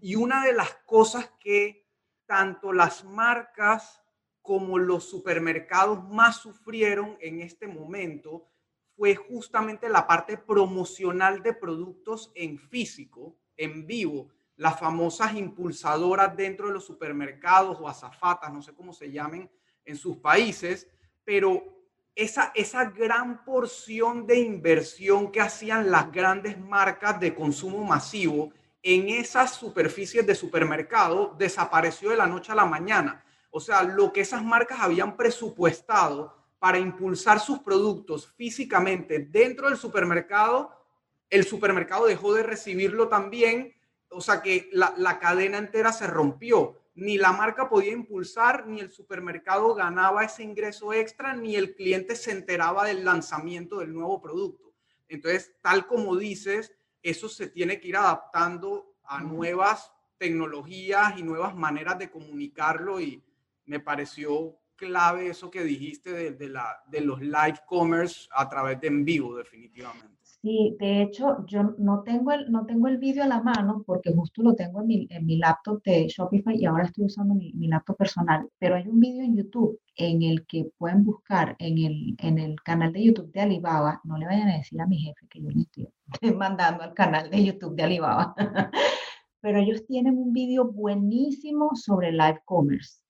Y 0.00 0.14
una 0.16 0.44
de 0.44 0.52
las 0.52 0.74
cosas 0.86 1.30
que 1.40 1.86
tanto 2.26 2.72
las 2.72 3.04
marcas 3.04 4.02
como 4.42 4.78
los 4.78 5.04
supermercados 5.04 6.02
más 6.08 6.36
sufrieron 6.36 7.16
en 7.20 7.40
este 7.40 7.66
momento 7.66 8.48
fue 8.96 9.14
justamente 9.14 9.88
la 9.88 10.06
parte 10.06 10.36
promocional 10.36 11.42
de 11.42 11.52
productos 11.54 12.32
en 12.34 12.58
físico, 12.58 13.36
en 13.56 13.86
vivo, 13.86 14.28
las 14.56 14.78
famosas 14.78 15.34
impulsadoras 15.34 16.36
dentro 16.36 16.66
de 16.66 16.74
los 16.74 16.84
supermercados 16.84 17.78
o 17.80 17.88
azafatas, 17.88 18.52
no 18.52 18.60
sé 18.60 18.74
cómo 18.74 18.92
se 18.92 19.12
llamen 19.12 19.48
en 19.84 19.96
sus 19.96 20.16
países, 20.16 20.88
pero 21.24 21.62
esa, 22.16 22.50
esa 22.56 22.86
gran 22.86 23.44
porción 23.44 24.26
de 24.26 24.40
inversión 24.40 25.30
que 25.30 25.40
hacían 25.40 25.90
las 25.90 26.10
grandes 26.10 26.58
marcas 26.58 27.20
de 27.20 27.34
consumo 27.34 27.84
masivo 27.84 28.52
en 28.82 29.08
esas 29.08 29.54
superficies 29.54 30.26
de 30.26 30.34
supermercado 30.34 31.34
desapareció 31.38 32.10
de 32.10 32.16
la 32.16 32.26
noche 32.26 32.52
a 32.52 32.56
la 32.56 32.64
mañana. 32.64 33.24
O 33.50 33.60
sea, 33.60 33.82
lo 33.82 34.12
que 34.12 34.20
esas 34.20 34.44
marcas 34.44 34.80
habían 34.80 35.16
presupuestado 35.16 36.36
para 36.58 36.78
impulsar 36.78 37.40
sus 37.40 37.60
productos 37.60 38.28
físicamente 38.36 39.18
dentro 39.18 39.68
del 39.68 39.78
supermercado, 39.78 40.70
el 41.30 41.44
supermercado 41.44 42.06
dejó 42.06 42.34
de 42.34 42.42
recibirlo 42.42 43.08
también. 43.08 43.74
O 44.10 44.20
sea 44.20 44.42
que 44.42 44.68
la, 44.72 44.94
la 44.96 45.18
cadena 45.18 45.58
entera 45.58 45.92
se 45.92 46.06
rompió 46.06 46.78
ni 46.98 47.16
la 47.16 47.30
marca 47.30 47.68
podía 47.68 47.92
impulsar, 47.92 48.66
ni 48.66 48.80
el 48.80 48.90
supermercado 48.90 49.72
ganaba 49.72 50.24
ese 50.24 50.42
ingreso 50.42 50.92
extra, 50.92 51.32
ni 51.32 51.54
el 51.54 51.76
cliente 51.76 52.16
se 52.16 52.32
enteraba 52.32 52.84
del 52.86 53.04
lanzamiento 53.04 53.78
del 53.78 53.94
nuevo 53.94 54.20
producto. 54.20 54.74
Entonces, 55.06 55.54
tal 55.62 55.86
como 55.86 56.16
dices, 56.16 56.74
eso 57.02 57.28
se 57.28 57.48
tiene 57.48 57.80
que 57.80 57.88
ir 57.88 57.96
adaptando 57.96 58.96
a 59.04 59.20
nuevas 59.20 59.92
tecnologías 60.18 61.18
y 61.18 61.22
nuevas 61.22 61.54
maneras 61.54 61.98
de 61.98 62.10
comunicarlo 62.10 63.00
y 63.00 63.22
me 63.66 63.80
pareció 63.80 64.58
clave 64.76 65.28
eso 65.28 65.50
que 65.50 65.62
dijiste 65.62 66.32
de, 66.32 66.48
la, 66.48 66.82
de 66.86 67.00
los 67.00 67.20
live 67.20 67.60
commerce 67.66 68.28
a 68.32 68.48
través 68.48 68.80
de 68.80 68.88
en 68.88 69.04
vivo, 69.04 69.36
definitivamente. 69.36 70.17
Sí, 70.42 70.76
de 70.78 71.02
hecho, 71.02 71.44
yo 71.46 71.74
no 71.78 72.02
tengo 72.04 72.30
el, 72.30 72.50
no 72.50 72.64
tengo 72.64 72.86
el 72.86 72.98
vídeo 72.98 73.24
a 73.24 73.26
la 73.26 73.42
mano 73.42 73.82
porque 73.84 74.12
justo 74.12 74.42
lo 74.42 74.54
tengo 74.54 74.80
en 74.80 74.86
mi, 74.86 75.06
en 75.10 75.26
mi 75.26 75.36
laptop 75.36 75.82
de 75.82 76.06
Shopify 76.08 76.56
y 76.56 76.64
ahora 76.64 76.84
estoy 76.84 77.06
usando 77.06 77.34
mi, 77.34 77.52
mi 77.54 77.66
laptop 77.66 77.96
personal, 77.96 78.48
pero 78.58 78.76
hay 78.76 78.86
un 78.86 79.00
vídeo 79.00 79.24
en 79.24 79.36
YouTube 79.36 79.80
en 79.96 80.22
el 80.22 80.46
que 80.46 80.70
pueden 80.78 81.02
buscar 81.04 81.56
en 81.58 81.78
el, 81.78 82.14
en 82.18 82.38
el 82.38 82.54
canal 82.62 82.92
de 82.92 83.02
YouTube 83.04 83.32
de 83.32 83.40
Alibaba, 83.40 84.00
no 84.04 84.16
le 84.16 84.26
vayan 84.26 84.48
a 84.48 84.56
decir 84.58 84.80
a 84.80 84.86
mi 84.86 84.98
jefe 84.98 85.26
que 85.28 85.42
yo 85.42 85.50
le 85.50 85.62
estoy 85.62 85.88
mandando 86.36 86.84
al 86.84 86.94
canal 86.94 87.30
de 87.30 87.44
YouTube 87.44 87.74
de 87.74 87.82
Alibaba, 87.82 88.34
pero 89.40 89.58
ellos 89.58 89.86
tienen 89.86 90.18
un 90.18 90.32
vídeo 90.32 90.64
buenísimo 90.66 91.70
sobre 91.74 92.12
live 92.12 92.40
commerce. 92.44 93.00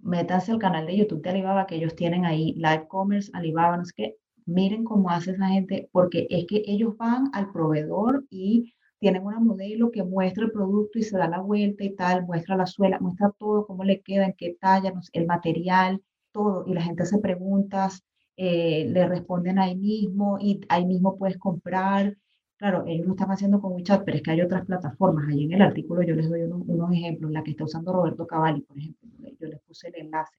Métanse 0.00 0.52
al 0.52 0.58
canal 0.58 0.86
de 0.86 0.96
YouTube 0.96 1.22
de 1.22 1.30
Alibaba 1.30 1.66
que 1.66 1.76
ellos 1.76 1.94
tienen 1.94 2.24
ahí, 2.24 2.54
live 2.54 2.86
commerce, 2.88 3.30
Alibaba, 3.34 3.76
no 3.76 3.84
sé 3.84 3.92
qué, 3.96 4.16
miren 4.46 4.84
cómo 4.84 5.10
hace 5.10 5.32
esa 5.32 5.48
gente, 5.48 5.88
porque 5.92 6.26
es 6.30 6.46
que 6.46 6.62
ellos 6.66 6.96
van 6.96 7.30
al 7.32 7.52
proveedor 7.52 8.24
y 8.30 8.74
tienen 8.98 9.24
una 9.24 9.40
modelo 9.40 9.90
que 9.90 10.02
muestra 10.04 10.44
el 10.44 10.52
producto 10.52 10.98
y 10.98 11.02
se 11.02 11.18
da 11.18 11.28
la 11.28 11.40
vuelta 11.40 11.84
y 11.84 11.94
tal, 11.94 12.24
muestra 12.24 12.56
la 12.56 12.66
suela, 12.66 12.98
muestra 13.00 13.30
todo, 13.38 13.66
cómo 13.66 13.84
le 13.84 14.00
queda, 14.00 14.24
en 14.26 14.34
qué 14.34 14.56
talla, 14.58 14.92
el 15.12 15.26
material, 15.26 16.02
todo. 16.32 16.64
Y 16.66 16.74
la 16.74 16.82
gente 16.82 17.02
hace 17.02 17.18
preguntas, 17.18 18.04
eh, 18.36 18.86
le 18.88 19.06
responden 19.08 19.58
ahí 19.58 19.76
mismo 19.76 20.38
y 20.40 20.60
ahí 20.68 20.86
mismo 20.86 21.16
puedes 21.18 21.38
comprar. 21.38 22.16
Claro, 22.56 22.84
ellos 22.86 23.06
lo 23.06 23.12
están 23.14 23.30
haciendo 23.30 23.60
con 23.60 23.72
WeChat, 23.74 24.04
pero 24.04 24.16
es 24.16 24.22
que 24.22 24.30
hay 24.30 24.40
otras 24.40 24.64
plataformas. 24.64 25.28
Ahí 25.28 25.44
en 25.44 25.52
el 25.52 25.62
artículo 25.62 26.02
yo 26.02 26.14
les 26.14 26.30
doy 26.30 26.42
unos, 26.42 26.92
ejemplos, 26.92 27.30
la 27.32 27.42
que 27.42 27.50
está 27.50 27.64
usando 27.64 27.92
Roberto 27.92 28.26
Cavalli, 28.26 28.62
por 28.62 28.78
ejemplo. 28.78 29.08
Yo 29.40 29.48
les 29.48 29.60
puse 29.60 29.88
el 29.88 29.96
enlace, 29.96 30.34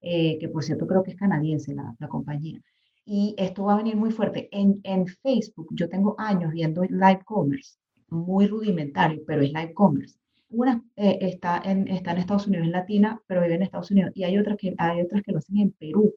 eh, 0.00 0.38
que 0.38 0.48
por 0.48 0.64
cierto 0.64 0.86
creo 0.86 1.02
que 1.02 1.12
es 1.12 1.16
canadiense 1.16 1.74
la 1.74 2.08
compañía 2.08 2.60
y 3.04 3.34
esto 3.38 3.64
va 3.64 3.74
a 3.74 3.78
venir 3.78 3.96
muy 3.96 4.10
fuerte. 4.10 4.48
En, 4.52 4.80
en 4.84 5.06
Facebook, 5.06 5.68
yo 5.72 5.88
tengo 5.88 6.14
años 6.18 6.52
viendo 6.52 6.82
live 6.84 7.20
commerce, 7.24 7.78
muy 8.08 8.46
rudimentario, 8.46 9.22
pero 9.26 9.42
es 9.42 9.52
live 9.52 9.74
commerce. 9.74 10.18
Una 10.50 10.82
eh, 10.96 11.18
está, 11.20 11.62
en, 11.64 11.86
está 11.88 12.12
en 12.12 12.18
Estados 12.18 12.46
Unidos, 12.46 12.66
en 12.66 12.72
Latina, 12.72 13.20
pero 13.26 13.42
vive 13.42 13.54
en 13.54 13.62
Estados 13.62 13.90
Unidos. 13.90 14.12
Y 14.14 14.24
hay 14.24 14.38
otras, 14.38 14.56
que, 14.56 14.74
hay 14.78 15.00
otras 15.00 15.22
que 15.22 15.32
lo 15.32 15.38
hacen 15.38 15.58
en 15.58 15.70
Perú. 15.72 16.12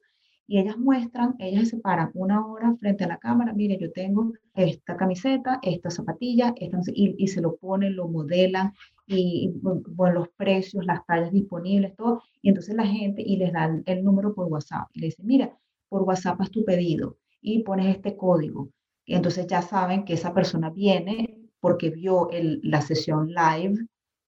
Y 0.46 0.58
ellas 0.58 0.76
muestran, 0.76 1.36
ellas 1.38 1.68
se 1.68 1.78
paran 1.78 2.10
una 2.14 2.46
hora 2.46 2.76
frente 2.76 3.04
a 3.04 3.08
la 3.08 3.18
cámara, 3.18 3.54
mire, 3.54 3.78
yo 3.78 3.90
tengo 3.92 4.32
esta 4.54 4.94
camiseta, 4.96 5.58
esta 5.62 5.90
zapatilla, 5.90 6.52
esta, 6.56 6.80
y, 6.92 7.14
y 7.16 7.28
se 7.28 7.40
lo 7.40 7.56
ponen, 7.56 7.96
lo 7.96 8.08
modelan, 8.08 8.74
y 9.06 9.52
bueno, 9.62 10.20
los 10.20 10.28
precios, 10.30 10.84
las 10.84 11.04
tallas 11.06 11.32
disponibles, 11.32 11.96
todo. 11.96 12.22
Y 12.42 12.50
entonces 12.50 12.74
la 12.74 12.86
gente, 12.86 13.22
y 13.22 13.36
les 13.36 13.52
dan 13.52 13.82
el 13.86 14.04
número 14.04 14.34
por 14.34 14.46
WhatsApp, 14.48 14.88
y 14.92 15.00
le 15.00 15.06
dicen, 15.06 15.26
mira, 15.26 15.56
por 15.94 16.02
WhatsApp 16.02 16.40
a 16.40 16.46
tu 16.46 16.64
pedido 16.64 17.18
y 17.40 17.62
pones 17.62 17.94
este 17.94 18.16
código. 18.16 18.68
Y 19.06 19.14
entonces 19.14 19.46
ya 19.46 19.62
saben 19.62 20.04
que 20.04 20.14
esa 20.14 20.34
persona 20.34 20.70
viene 20.70 21.38
porque 21.60 21.90
vio 21.90 22.30
el, 22.30 22.58
la 22.64 22.80
sesión 22.80 23.28
live 23.28 23.76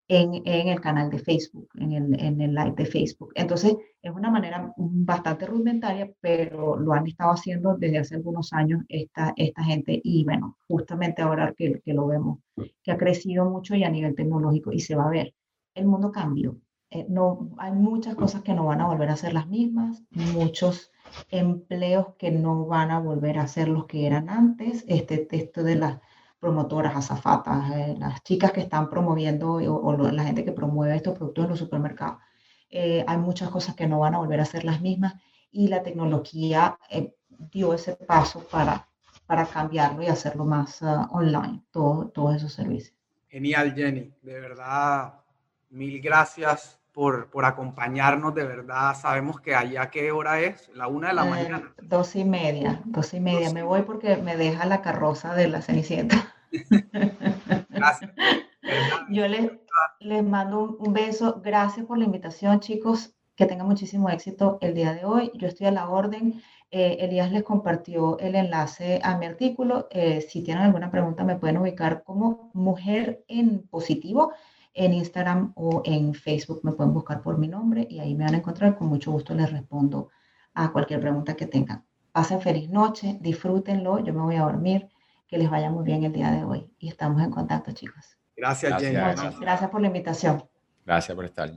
en, 0.07 0.35
en, 0.45 0.69
el 0.69 0.81
canal 0.81 1.11
de 1.11 1.19
Facebook, 1.19 1.69
en 1.75 1.91
el, 1.91 2.21
en 2.21 2.41
el 2.41 2.55
live 2.55 2.75
de 2.77 2.87
Facebook. 2.87 3.33
Entonces 3.35 3.75
es 4.01 4.13
una 4.13 4.31
manera 4.31 4.73
bastante 4.77 5.45
rudimentaria, 5.45 6.09
pero 6.21 6.77
lo 6.77 6.93
han 6.93 7.09
estado 7.09 7.33
haciendo 7.33 7.77
desde 7.77 7.99
hace 7.99 8.15
algunos 8.15 8.53
años 8.53 8.85
esta, 8.89 9.35
esta 9.37 9.65
gente 9.65 10.01
y 10.05 10.23
bueno, 10.23 10.57
justamente 10.69 11.23
ahora 11.23 11.53
que, 11.53 11.81
que 11.85 11.95
lo 11.95 12.07
vemos, 12.07 12.39
que 12.85 12.93
ha 12.93 12.97
crecido 12.97 13.45
mucho 13.51 13.75
y 13.75 13.83
a 13.83 13.91
nivel 13.91 14.15
tecnológico 14.15 14.71
y 14.71 14.79
se 14.79 14.95
va 14.95 15.07
a 15.07 15.11
ver. 15.11 15.35
El 15.75 15.87
mundo 15.87 16.13
cambió. 16.13 16.61
Eh, 16.97 17.07
no, 17.11 17.51
hay 17.59 17.73
muchas 17.73 18.15
cosas 18.15 18.41
que 18.43 18.55
no 18.55 18.65
van 18.65 18.81
a 18.81 18.87
volver 18.87 19.11
a 19.11 19.17
ser 19.17 19.35
las 19.35 19.47
mismas, 19.49 20.03
muchos 20.11 20.91
empleos 21.31 22.15
que 22.19 22.31
no 22.31 22.65
van 22.67 22.91
a 22.91 23.01
volver 23.01 23.39
a 23.39 23.49
ser 23.49 23.69
los 23.69 23.85
que 23.85 24.07
eran 24.07 24.31
antes. 24.31 24.83
Este 24.89 25.19
texto 25.19 25.63
de 25.63 25.77
las 25.77 26.01
promotoras, 26.41 26.97
azafatas, 26.97 27.71
eh, 27.73 27.97
las 27.99 28.23
chicas 28.23 28.53
que 28.53 28.63
están 28.63 28.89
promoviendo 28.89 29.55
o, 29.55 29.93
la 30.11 30.25
gente 30.25 30.45
que 30.45 30.53
promueve 30.53 30.97
estos 30.97 31.19
productos 31.19 31.45
en 31.45 31.51
los 31.51 31.59
supermercados. 31.59 32.19
Eh, 32.71 33.05
hay 33.07 33.19
muchas 33.19 33.51
cosas 33.51 33.75
que 33.75 33.87
no 33.87 33.99
van 33.99 34.15
a 34.15 34.19
volver 34.19 34.41
a 34.41 34.47
ser 34.47 34.65
las 34.65 34.81
mismas 34.81 35.15
y 35.53 35.69
la 35.69 35.83
tecnología 35.83 36.79
eh, 36.91 37.15
dio 37.29 37.75
ese 37.75 37.95
paso 37.97 38.41
para, 38.51 38.89
para 39.27 39.45
cambiarlo 39.45 40.03
y 40.03 40.07
hacerlo 40.07 40.47
más 40.47 40.83
ah, 40.83 41.09
online, 41.13 41.63
todo, 41.71 42.09
todos 42.09 42.37
esos 42.37 42.55
servicios. 42.55 42.97
Genial, 43.29 43.75
Jenny. 43.75 44.15
De 44.23 44.41
verdad, 44.41 45.21
mil 45.69 46.01
gracias 46.01 46.81
por, 46.97 47.29
por, 47.29 47.45
acompañarnos, 47.45 48.35
de 48.35 48.45
verdad. 48.45 48.97
Sabemos 48.99 49.39
que 49.39 49.55
allá 49.55 49.91
qué 49.91 50.13
hora 50.13 50.41
es, 50.41 50.71
la 50.75 50.89
una 50.89 51.09
de 51.09 51.15
la 51.15 51.27
eh, 51.27 51.31
mañana. 51.31 51.75
Dos 51.83 52.17
y 52.17 52.25
media, 52.25 52.81
dos 52.87 53.13
y 53.13 53.21
media. 53.21 53.53
me 53.53 53.63
voy 53.63 53.83
porque 53.83 54.17
me 54.17 54.35
deja 54.35 54.65
la 54.65 54.81
carroza 54.81 55.35
de 55.35 55.47
la 55.47 55.61
Cenicienta. 55.61 56.35
Gracias. 57.69 58.13
Yo 59.11 59.29
les, 59.29 59.53
les 60.01 60.25
mando 60.25 60.79
un, 60.79 60.95
beso. 60.95 61.43
Gracias 61.45 61.85
por 61.85 61.99
la 61.99 62.05
invitación, 62.05 62.61
chicos. 62.61 63.15
Que 63.35 63.45
tengan 63.45 63.67
muchísimo 63.67 64.09
éxito 64.09 64.57
el 64.63 64.73
día 64.73 64.95
de 64.95 65.05
hoy. 65.05 65.31
Yo 65.35 65.49
estoy 65.49 65.67
a 65.67 65.73
la 65.73 65.91
orden. 65.91 66.41
Eh, 66.71 66.97
Elías 67.01 67.31
les 67.31 67.43
compartió 67.43 68.19
el 68.21 68.37
enlace 68.37 69.01
a 69.03 69.19
mi 69.19 69.27
artículo. 69.27 69.87
Eh, 69.91 70.23
si 70.23 70.43
tienen 70.43 70.65
alguna 70.65 70.91
pregunta, 70.91 71.25
me 71.25 71.37
pueden 71.37 71.59
ubicar 71.59 72.05
como 72.05 72.51
Mujer 72.55 73.23
en 73.29 73.69
Positivo 73.69 74.33
en 74.77 74.93
Instagram 74.93 75.53
o 75.57 75.81
en 75.85 76.13
Facebook 76.13 76.61
me 76.63 76.73
pueden 76.73 76.93
buscar 76.93 77.23
por 77.23 77.39
mi 77.39 77.49
nombre 77.49 77.87
y 77.89 77.99
ahí 77.99 78.15
me 78.15 78.25
van 78.25 78.35
a 78.35 78.39
encontrar. 78.39 78.77
Con 78.77 78.89
mucho 78.89 79.11
gusto 79.11 79.35
les 79.35 79.51
respondo 79.51 80.11
a 80.53 80.71
cualquier 80.71 81.01
pregunta 81.01 81.35
que 81.35 81.47
tengan. 81.47 81.85
Pasen 82.13 82.43
feliz 82.43 82.69
noche, 82.69 83.17
disfrútenlo. 83.21 84.05
Yo 84.05 84.13
me 84.13 84.21
voy 84.21 84.37
a 84.37 84.43
dormir. 84.43 84.89
Que 85.27 85.39
les 85.39 85.51
vaya 85.51 85.71
muy 85.71 85.83
bien 85.83 86.05
el 86.05 86.13
día 86.13 86.31
de 86.31 86.45
hoy. 86.45 86.71
Y 86.79 86.89
estamos 86.89 87.21
en 87.21 87.33
contacto, 87.33 87.73
chicos. 87.73 88.17
Gracias, 88.37 88.81
Jenny. 88.81 88.95
Gracias. 89.41 89.71
por 89.71 89.81
la 89.81 89.89
invitación. 89.89 90.45
Gracias 90.85 91.17
por 91.17 91.25
estar. 91.25 91.51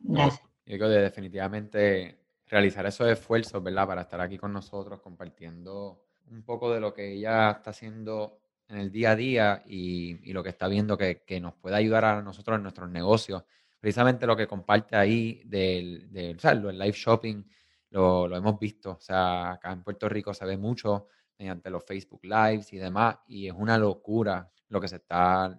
Gracias. 0.00 0.42
yo 0.66 0.76
creo 0.76 0.88
que 0.88 0.96
definitivamente 0.96 2.18
realizar 2.48 2.84
esos 2.86 3.06
esfuerzos, 3.08 3.62
¿verdad? 3.62 3.86
Para 3.86 4.02
estar 4.02 4.20
aquí 4.20 4.36
con 4.36 4.52
nosotros 4.52 5.00
compartiendo 5.00 6.02
un 6.30 6.42
poco 6.42 6.72
de 6.72 6.80
lo 6.80 6.92
que 6.92 7.12
ella 7.12 7.52
está 7.52 7.70
haciendo 7.70 8.40
en 8.68 8.78
el 8.78 8.90
día 8.90 9.12
a 9.12 9.16
día 9.16 9.62
y, 9.66 10.32
lo 10.32 10.42
que 10.42 10.50
está 10.50 10.68
viendo 10.68 10.96
que, 10.96 11.40
nos 11.40 11.54
puede 11.54 11.76
ayudar 11.76 12.04
a 12.04 12.22
nosotros 12.22 12.56
en 12.56 12.62
nuestros 12.62 12.88
negocios. 12.90 13.44
Precisamente 13.80 14.26
lo 14.26 14.36
que 14.36 14.46
comparte 14.46 14.96
ahí 14.96 15.42
del, 15.44 16.10
del 16.10 16.38
el 16.42 16.78
live 16.78 16.92
shopping, 16.92 17.44
lo, 17.90 18.34
hemos 18.34 18.58
visto. 18.58 18.92
O 18.92 19.00
sea, 19.00 19.52
acá 19.52 19.72
en 19.72 19.82
Puerto 19.82 20.08
Rico 20.08 20.32
se 20.34 20.44
ve 20.44 20.56
mucho 20.56 21.08
mediante 21.38 21.70
los 21.70 21.84
Facebook 21.84 22.24
Lives 22.24 22.72
y 22.72 22.78
demás, 22.78 23.16
y 23.26 23.48
es 23.48 23.54
una 23.56 23.76
locura 23.76 24.50
lo 24.68 24.80
que 24.80 24.88
se 24.88 24.96
está. 24.96 25.58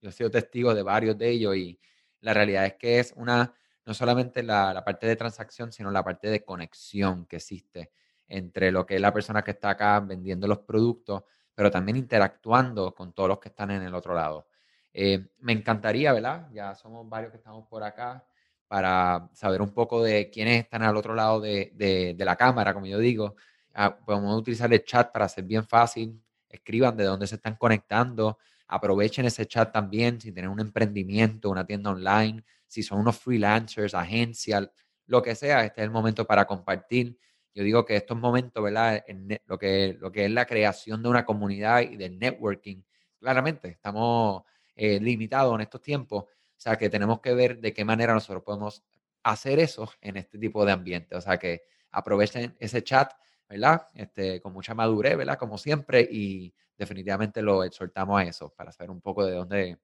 yo 0.00 0.08
he 0.08 0.12
sido 0.12 0.30
testigo 0.30 0.74
de 0.74 0.82
varios 0.82 1.18
de 1.18 1.28
ellos 1.30 1.56
y 1.56 1.78
la 2.20 2.32
realidad 2.32 2.64
es 2.66 2.74
que 2.74 3.00
es 3.00 3.12
una, 3.16 3.52
no 3.84 3.92
solamente 3.92 4.42
la, 4.42 4.72
la 4.72 4.84
parte 4.84 5.06
de 5.06 5.16
transacción, 5.16 5.72
sino 5.72 5.90
la 5.90 6.02
parte 6.02 6.28
de 6.28 6.44
conexión 6.44 7.26
que 7.26 7.36
existe 7.36 7.92
entre 8.28 8.72
lo 8.72 8.86
que 8.86 8.94
es 8.94 9.00
la 9.00 9.12
persona 9.12 9.42
que 9.42 9.50
está 9.50 9.70
acá 9.70 10.00
vendiendo 10.00 10.46
los 10.46 10.60
productos 10.60 11.24
pero 11.54 11.70
también 11.70 11.96
interactuando 11.96 12.94
con 12.94 13.12
todos 13.12 13.28
los 13.28 13.38
que 13.38 13.48
están 13.48 13.70
en 13.70 13.82
el 13.82 13.94
otro 13.94 14.14
lado. 14.14 14.48
Eh, 14.92 15.28
me 15.40 15.52
encantaría, 15.52 16.12
¿verdad? 16.12 16.48
Ya 16.52 16.74
somos 16.74 17.08
varios 17.08 17.32
que 17.32 17.38
estamos 17.38 17.66
por 17.66 17.82
acá 17.82 18.24
para 18.68 19.28
saber 19.32 19.60
un 19.60 19.72
poco 19.72 20.02
de 20.02 20.30
quiénes 20.30 20.64
están 20.64 20.82
al 20.82 20.96
otro 20.96 21.14
lado 21.14 21.40
de, 21.40 21.72
de, 21.74 22.24
la 22.24 22.36
cámara, 22.36 22.72
como 22.72 22.86
yo 22.86 22.98
digo. 22.98 23.36
Ah, 23.74 23.96
podemos 23.96 24.36
utilizar 24.38 24.72
el 24.72 24.84
chat 24.84 25.12
para 25.12 25.26
hacer 25.26 25.44
bien 25.44 25.66
fácil. 25.66 26.20
Escriban 26.48 26.96
de 26.96 27.04
dónde 27.04 27.26
se 27.26 27.36
están 27.36 27.56
conectando. 27.56 28.38
Aprovechen 28.68 29.26
ese 29.26 29.46
chat 29.46 29.72
también 29.72 30.20
si 30.20 30.32
tienen 30.32 30.50
un 30.50 30.60
emprendimiento, 30.60 31.50
una 31.50 31.66
tienda 31.66 31.90
online, 31.90 32.44
si 32.66 32.82
son 32.82 33.00
unos 33.00 33.18
freelancers, 33.18 33.94
agencias, 33.94 34.70
lo 35.06 35.22
que 35.22 35.34
sea. 35.34 35.64
Este 35.64 35.80
es 35.80 35.84
el 35.84 35.90
momento 35.90 36.24
para 36.26 36.46
compartir 36.46 37.18
yo 37.54 37.62
digo 37.62 37.84
que 37.84 37.96
estos 37.96 38.18
momentos, 38.18 38.62
¿verdad? 38.62 39.04
lo, 39.46 39.58
que, 39.58 39.96
lo 40.00 40.10
que 40.10 40.24
es 40.24 40.30
la 40.30 40.46
creación 40.46 41.02
de 41.02 41.08
una 41.08 41.24
comunidad 41.24 41.82
y 41.82 41.96
del 41.96 42.18
networking, 42.18 42.82
claramente 43.18 43.68
estamos 43.68 44.42
eh, 44.74 44.98
limitados 45.00 45.54
en 45.54 45.60
estos 45.60 45.80
tiempos, 45.80 46.24
o 46.24 46.28
sea 46.56 46.76
que 46.76 46.90
tenemos 46.90 47.20
que 47.20 47.34
ver 47.34 47.60
de 47.60 47.72
qué 47.72 47.84
manera 47.84 48.12
nosotros 48.12 48.42
podemos 48.42 48.82
hacer 49.22 49.58
eso 49.58 49.90
en 50.00 50.16
este 50.16 50.38
tipo 50.38 50.64
de 50.64 50.72
ambiente, 50.72 51.14
o 51.16 51.20
sea 51.20 51.38
que 51.38 51.62
aprovechen 51.90 52.56
ese 52.58 52.82
chat, 52.82 53.12
¿verdad? 53.48 53.88
Este, 53.94 54.40
con 54.40 54.52
mucha 54.52 54.74
madurez, 54.74 55.16
¿verdad? 55.16 55.38
Como 55.38 55.56
siempre, 55.58 56.00
y 56.10 56.52
definitivamente 56.76 57.40
lo 57.40 57.62
exhortamos 57.64 58.20
a 58.20 58.24
eso, 58.24 58.52
para 58.54 58.72
saber 58.72 58.90
un 58.90 59.00
poco 59.00 59.24
de 59.24 59.32
dónde 59.32 59.78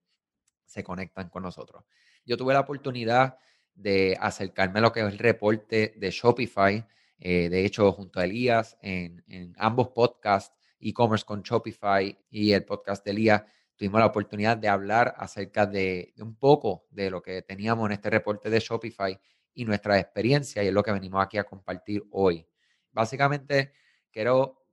se 0.66 0.82
conectan 0.84 1.28
con 1.28 1.42
nosotros. 1.42 1.84
Yo 2.24 2.36
tuve 2.36 2.54
la 2.54 2.60
oportunidad 2.60 3.38
de 3.74 4.16
acercarme 4.20 4.78
a 4.78 4.82
lo 4.82 4.92
que 4.92 5.00
es 5.00 5.06
el 5.06 5.18
reporte 5.18 5.94
de 5.96 6.10
Shopify. 6.10 6.86
Eh, 7.20 7.50
de 7.50 7.66
hecho, 7.66 7.92
junto 7.92 8.18
a 8.18 8.24
Elías, 8.24 8.78
en, 8.80 9.22
ambos 9.58 9.88
podcasts, 9.88 10.56
e-commerce 10.80 11.24
con 11.24 11.42
Shopify 11.42 12.18
y 12.30 12.52
el 12.52 12.64
podcast 12.64 13.04
de 13.04 13.10
Elías, 13.10 13.42
tuvimos 13.76 14.00
la 14.00 14.06
oportunidad 14.06 14.56
de 14.56 14.68
hablar 14.68 15.14
acerca 15.18 15.66
de, 15.66 16.14
un 16.18 16.34
poco 16.34 16.86
de 16.90 17.10
lo 17.10 17.20
que 17.20 17.42
teníamos 17.42 17.86
en 17.86 17.92
este 17.92 18.08
reporte 18.08 18.48
de 18.48 18.58
Shopify 18.58 19.20
y 19.52 19.64
nuestra 19.66 19.98
experiencia 19.98 20.62
y 20.62 20.68
es 20.68 20.72
lo 20.72 20.82
que 20.82 20.92
venimos 20.92 21.22
aquí 21.22 21.36
a 21.36 21.44
compartir 21.44 22.02
hoy. 22.10 22.46
Básicamente, 22.90 23.74
quiero 24.10 24.64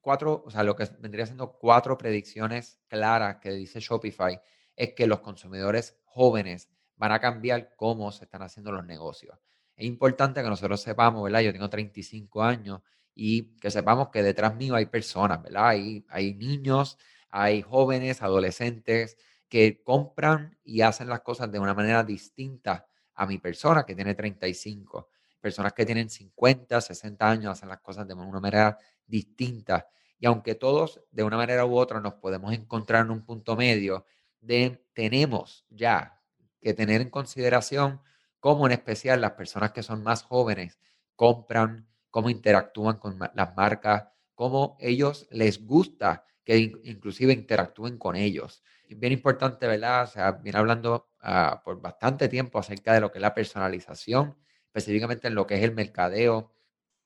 cuatro, 0.00 0.42
o 0.44 0.50
sea, 0.50 0.64
lo 0.64 0.74
que 0.74 0.88
vendría 0.98 1.26
siendo 1.26 1.52
cuatro 1.52 1.96
predicciones 1.96 2.80
claras 2.88 3.36
que 3.36 3.52
dice 3.52 3.78
Shopify 3.78 4.40
es 4.74 4.92
que 4.94 5.06
los 5.06 5.20
consumidores 5.20 5.96
jóvenes 6.04 6.68
van 6.96 7.12
a 7.12 7.20
cambiar 7.20 7.76
cómo 7.76 8.10
se 8.10 8.24
están 8.24 8.42
haciendo 8.42 8.72
los 8.72 8.84
negocios. 8.84 9.38
Es 9.76 9.86
importante 9.86 10.42
que 10.42 10.48
nosotros 10.48 10.80
sepamos, 10.80 11.22
¿verdad? 11.22 11.40
Yo 11.40 11.52
tengo 11.52 11.68
35 11.68 12.42
años 12.42 12.80
y 13.14 13.56
que 13.58 13.70
sepamos 13.70 14.08
que 14.08 14.22
detrás 14.22 14.56
mío 14.56 14.74
hay 14.74 14.86
personas, 14.86 15.42
¿verdad? 15.42 15.68
Hay, 15.68 16.34
niños, 16.34 16.98
hay 17.28 17.62
jóvenes, 17.62 18.22
adolescentes 18.22 19.16
que 19.48 19.82
compran 19.82 20.58
y 20.64 20.80
hacen 20.80 21.08
las 21.08 21.20
cosas 21.20 21.52
de 21.52 21.58
una 21.58 21.74
manera 21.74 22.02
distinta 22.02 22.86
a 23.14 23.26
mi 23.26 23.38
persona 23.38 23.84
que 23.84 23.94
tiene 23.94 24.14
35. 24.14 25.10
Personas 25.40 25.74
que 25.74 25.84
tienen 25.84 26.08
50, 26.08 26.80
60 26.80 27.30
años 27.30 27.52
hacen 27.52 27.68
las 27.68 27.80
cosas 27.80 28.08
de 28.08 28.14
una 28.14 28.40
manera 28.40 28.78
distinta. 29.06 29.88
Y 30.18 30.26
aunque 30.26 30.54
todos 30.54 31.02
de 31.10 31.22
una 31.22 31.36
manera 31.36 31.66
u 31.66 31.76
otra 31.76 32.00
nos 32.00 32.14
podemos 32.14 32.52
encontrar 32.52 33.04
en 33.04 33.10
un 33.10 33.24
punto 33.24 33.56
medio, 33.56 34.06
de, 34.40 34.84
tenemos 34.94 35.66
ya 35.68 36.20
que 36.60 36.72
tener 36.74 37.00
en 37.00 37.10
consideración 37.10 38.00
cómo 38.46 38.66
en 38.66 38.72
especial 38.74 39.20
las 39.20 39.32
personas 39.32 39.72
que 39.72 39.82
son 39.82 40.04
más 40.04 40.22
jóvenes 40.22 40.78
compran, 41.16 41.88
cómo 42.10 42.30
interactúan 42.30 42.96
con 42.98 43.18
las 43.18 43.56
marcas, 43.56 44.04
cómo 44.36 44.76
ellos 44.78 45.26
les 45.32 45.66
gusta 45.66 46.24
que 46.44 46.56
inclusive 46.84 47.32
interactúen 47.32 47.98
con 47.98 48.14
ellos. 48.14 48.62
Bien 48.88 49.12
importante, 49.12 49.66
¿verdad? 49.66 50.04
O 50.04 50.06
sea, 50.06 50.30
viene 50.30 50.60
hablando 50.60 51.10
ah, 51.22 51.60
por 51.64 51.80
bastante 51.80 52.28
tiempo 52.28 52.60
acerca 52.60 52.94
de 52.94 53.00
lo 53.00 53.10
que 53.10 53.18
es 53.18 53.22
la 53.22 53.34
personalización, 53.34 54.36
específicamente 54.66 55.26
en 55.26 55.34
lo 55.34 55.44
que 55.44 55.56
es 55.56 55.64
el 55.64 55.74
mercadeo. 55.74 56.52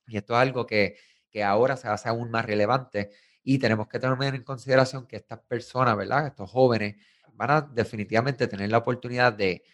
Y 0.08 0.18
esto 0.18 0.34
es 0.34 0.40
algo 0.40 0.66
que, 0.66 0.98
que 1.30 1.42
ahora 1.42 1.78
se 1.78 1.88
hace 1.88 2.10
aún 2.10 2.30
más 2.30 2.44
relevante 2.44 3.12
y 3.42 3.58
tenemos 3.58 3.88
que 3.88 3.98
tener 3.98 4.34
en 4.34 4.44
consideración 4.44 5.06
que 5.06 5.16
estas 5.16 5.38
personas, 5.38 5.96
¿verdad? 5.96 6.26
Estos 6.26 6.50
jóvenes 6.50 6.96
van 7.32 7.50
a 7.50 7.60
definitivamente 7.62 8.46
tener 8.46 8.70
la 8.70 8.76
oportunidad 8.76 9.32
de 9.32 9.64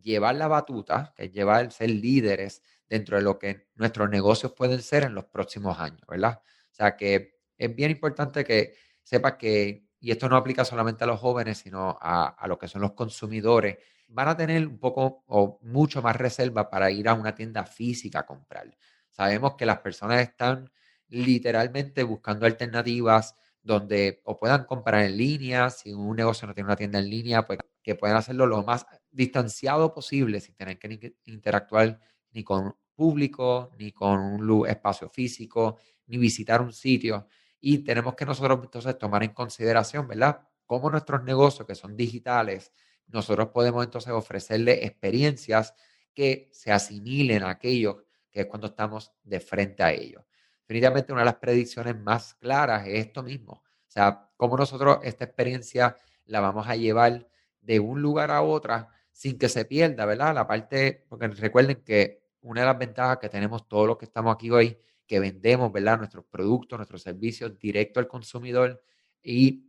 llevar 0.00 0.36
la 0.36 0.48
batuta, 0.48 1.12
que 1.16 1.24
es 1.24 1.32
llevar, 1.32 1.72
ser 1.72 1.90
líderes 1.90 2.62
dentro 2.88 3.16
de 3.16 3.22
lo 3.22 3.38
que 3.38 3.68
nuestros 3.74 4.08
negocios 4.10 4.52
pueden 4.52 4.82
ser 4.82 5.04
en 5.04 5.14
los 5.14 5.24
próximos 5.26 5.78
años, 5.78 6.02
¿verdad? 6.08 6.40
O 6.44 6.74
sea 6.74 6.96
que 6.96 7.34
es 7.56 7.74
bien 7.74 7.90
importante 7.90 8.44
que 8.44 8.74
sepas 9.02 9.34
que, 9.36 9.86
y 10.00 10.10
esto 10.10 10.28
no 10.28 10.36
aplica 10.36 10.64
solamente 10.64 11.04
a 11.04 11.06
los 11.06 11.20
jóvenes, 11.20 11.58
sino 11.58 11.98
a, 12.00 12.28
a 12.28 12.48
lo 12.48 12.58
que 12.58 12.68
son 12.68 12.82
los 12.82 12.92
consumidores, 12.92 13.78
van 14.08 14.28
a 14.28 14.36
tener 14.36 14.66
un 14.66 14.78
poco 14.78 15.24
o 15.26 15.58
mucho 15.62 16.02
más 16.02 16.16
reserva 16.16 16.68
para 16.70 16.90
ir 16.90 17.08
a 17.08 17.14
una 17.14 17.34
tienda 17.34 17.64
física 17.64 18.20
a 18.20 18.26
comprar. 18.26 18.76
Sabemos 19.10 19.54
que 19.56 19.66
las 19.66 19.78
personas 19.78 20.20
están 20.20 20.70
literalmente 21.08 22.02
buscando 22.02 22.46
alternativas 22.46 23.36
donde 23.62 24.20
o 24.24 24.38
puedan 24.38 24.64
comprar 24.64 25.04
en 25.04 25.16
línea, 25.16 25.70
si 25.70 25.92
un 25.92 26.16
negocio 26.16 26.46
no 26.46 26.54
tiene 26.54 26.66
una 26.66 26.76
tienda 26.76 26.98
en 26.98 27.08
línea, 27.08 27.46
pues 27.46 27.58
que 27.82 27.94
puedan 27.94 28.16
hacerlo 28.16 28.46
lo 28.46 28.62
más 28.62 28.86
distanciado 29.10 29.92
posible 29.94 30.40
sin 30.40 30.54
tener 30.54 30.78
que 30.78 31.14
interactuar 31.24 31.98
ni 32.32 32.44
con 32.44 32.74
público, 32.94 33.70
ni 33.78 33.92
con 33.92 34.18
un 34.20 34.68
espacio 34.68 35.08
físico, 35.08 35.78
ni 36.06 36.18
visitar 36.18 36.60
un 36.60 36.72
sitio. 36.72 37.26
Y 37.60 37.78
tenemos 37.78 38.14
que 38.14 38.26
nosotros 38.26 38.60
entonces 38.62 38.98
tomar 38.98 39.22
en 39.22 39.32
consideración, 39.32 40.08
¿verdad? 40.08 40.40
Cómo 40.66 40.90
nuestros 40.90 41.22
negocios 41.22 41.66
que 41.66 41.74
son 41.74 41.96
digitales, 41.96 42.72
nosotros 43.06 43.48
podemos 43.48 43.84
entonces 43.84 44.12
ofrecerle 44.12 44.84
experiencias 44.84 45.74
que 46.14 46.48
se 46.52 46.72
asimilen 46.72 47.42
a 47.42 47.50
aquellos 47.50 47.96
que 48.30 48.40
es 48.40 48.46
cuando 48.46 48.68
estamos 48.68 49.12
de 49.22 49.40
frente 49.40 49.82
a 49.82 49.92
ellos. 49.92 50.24
Definitivamente 50.72 51.12
una 51.12 51.20
de 51.20 51.26
las 51.26 51.34
predicciones 51.34 52.00
más 52.00 52.32
claras 52.36 52.86
es 52.86 53.06
esto 53.06 53.22
mismo. 53.22 53.62
O 53.62 53.90
sea, 53.90 54.30
cómo 54.38 54.56
nosotros 54.56 55.00
esta 55.02 55.26
experiencia 55.26 55.98
la 56.24 56.40
vamos 56.40 56.66
a 56.66 56.76
llevar 56.76 57.28
de 57.60 57.78
un 57.78 58.00
lugar 58.00 58.30
a 58.30 58.40
otra 58.40 58.88
sin 59.10 59.36
que 59.36 59.50
se 59.50 59.66
pierda, 59.66 60.06
¿verdad? 60.06 60.34
La 60.34 60.46
parte, 60.46 61.04
porque 61.10 61.28
recuerden 61.28 61.82
que 61.84 62.22
una 62.40 62.62
de 62.62 62.68
las 62.68 62.78
ventajas 62.78 63.18
que 63.18 63.28
tenemos 63.28 63.68
todos 63.68 63.86
los 63.86 63.98
que 63.98 64.06
estamos 64.06 64.34
aquí 64.34 64.50
hoy, 64.50 64.78
que 65.06 65.20
vendemos, 65.20 65.70
¿verdad? 65.70 65.98
Nuestros 65.98 66.24
productos, 66.24 66.78
nuestros 66.78 67.02
servicios 67.02 67.58
directo 67.58 68.00
al 68.00 68.08
consumidor 68.08 68.82
y 69.22 69.66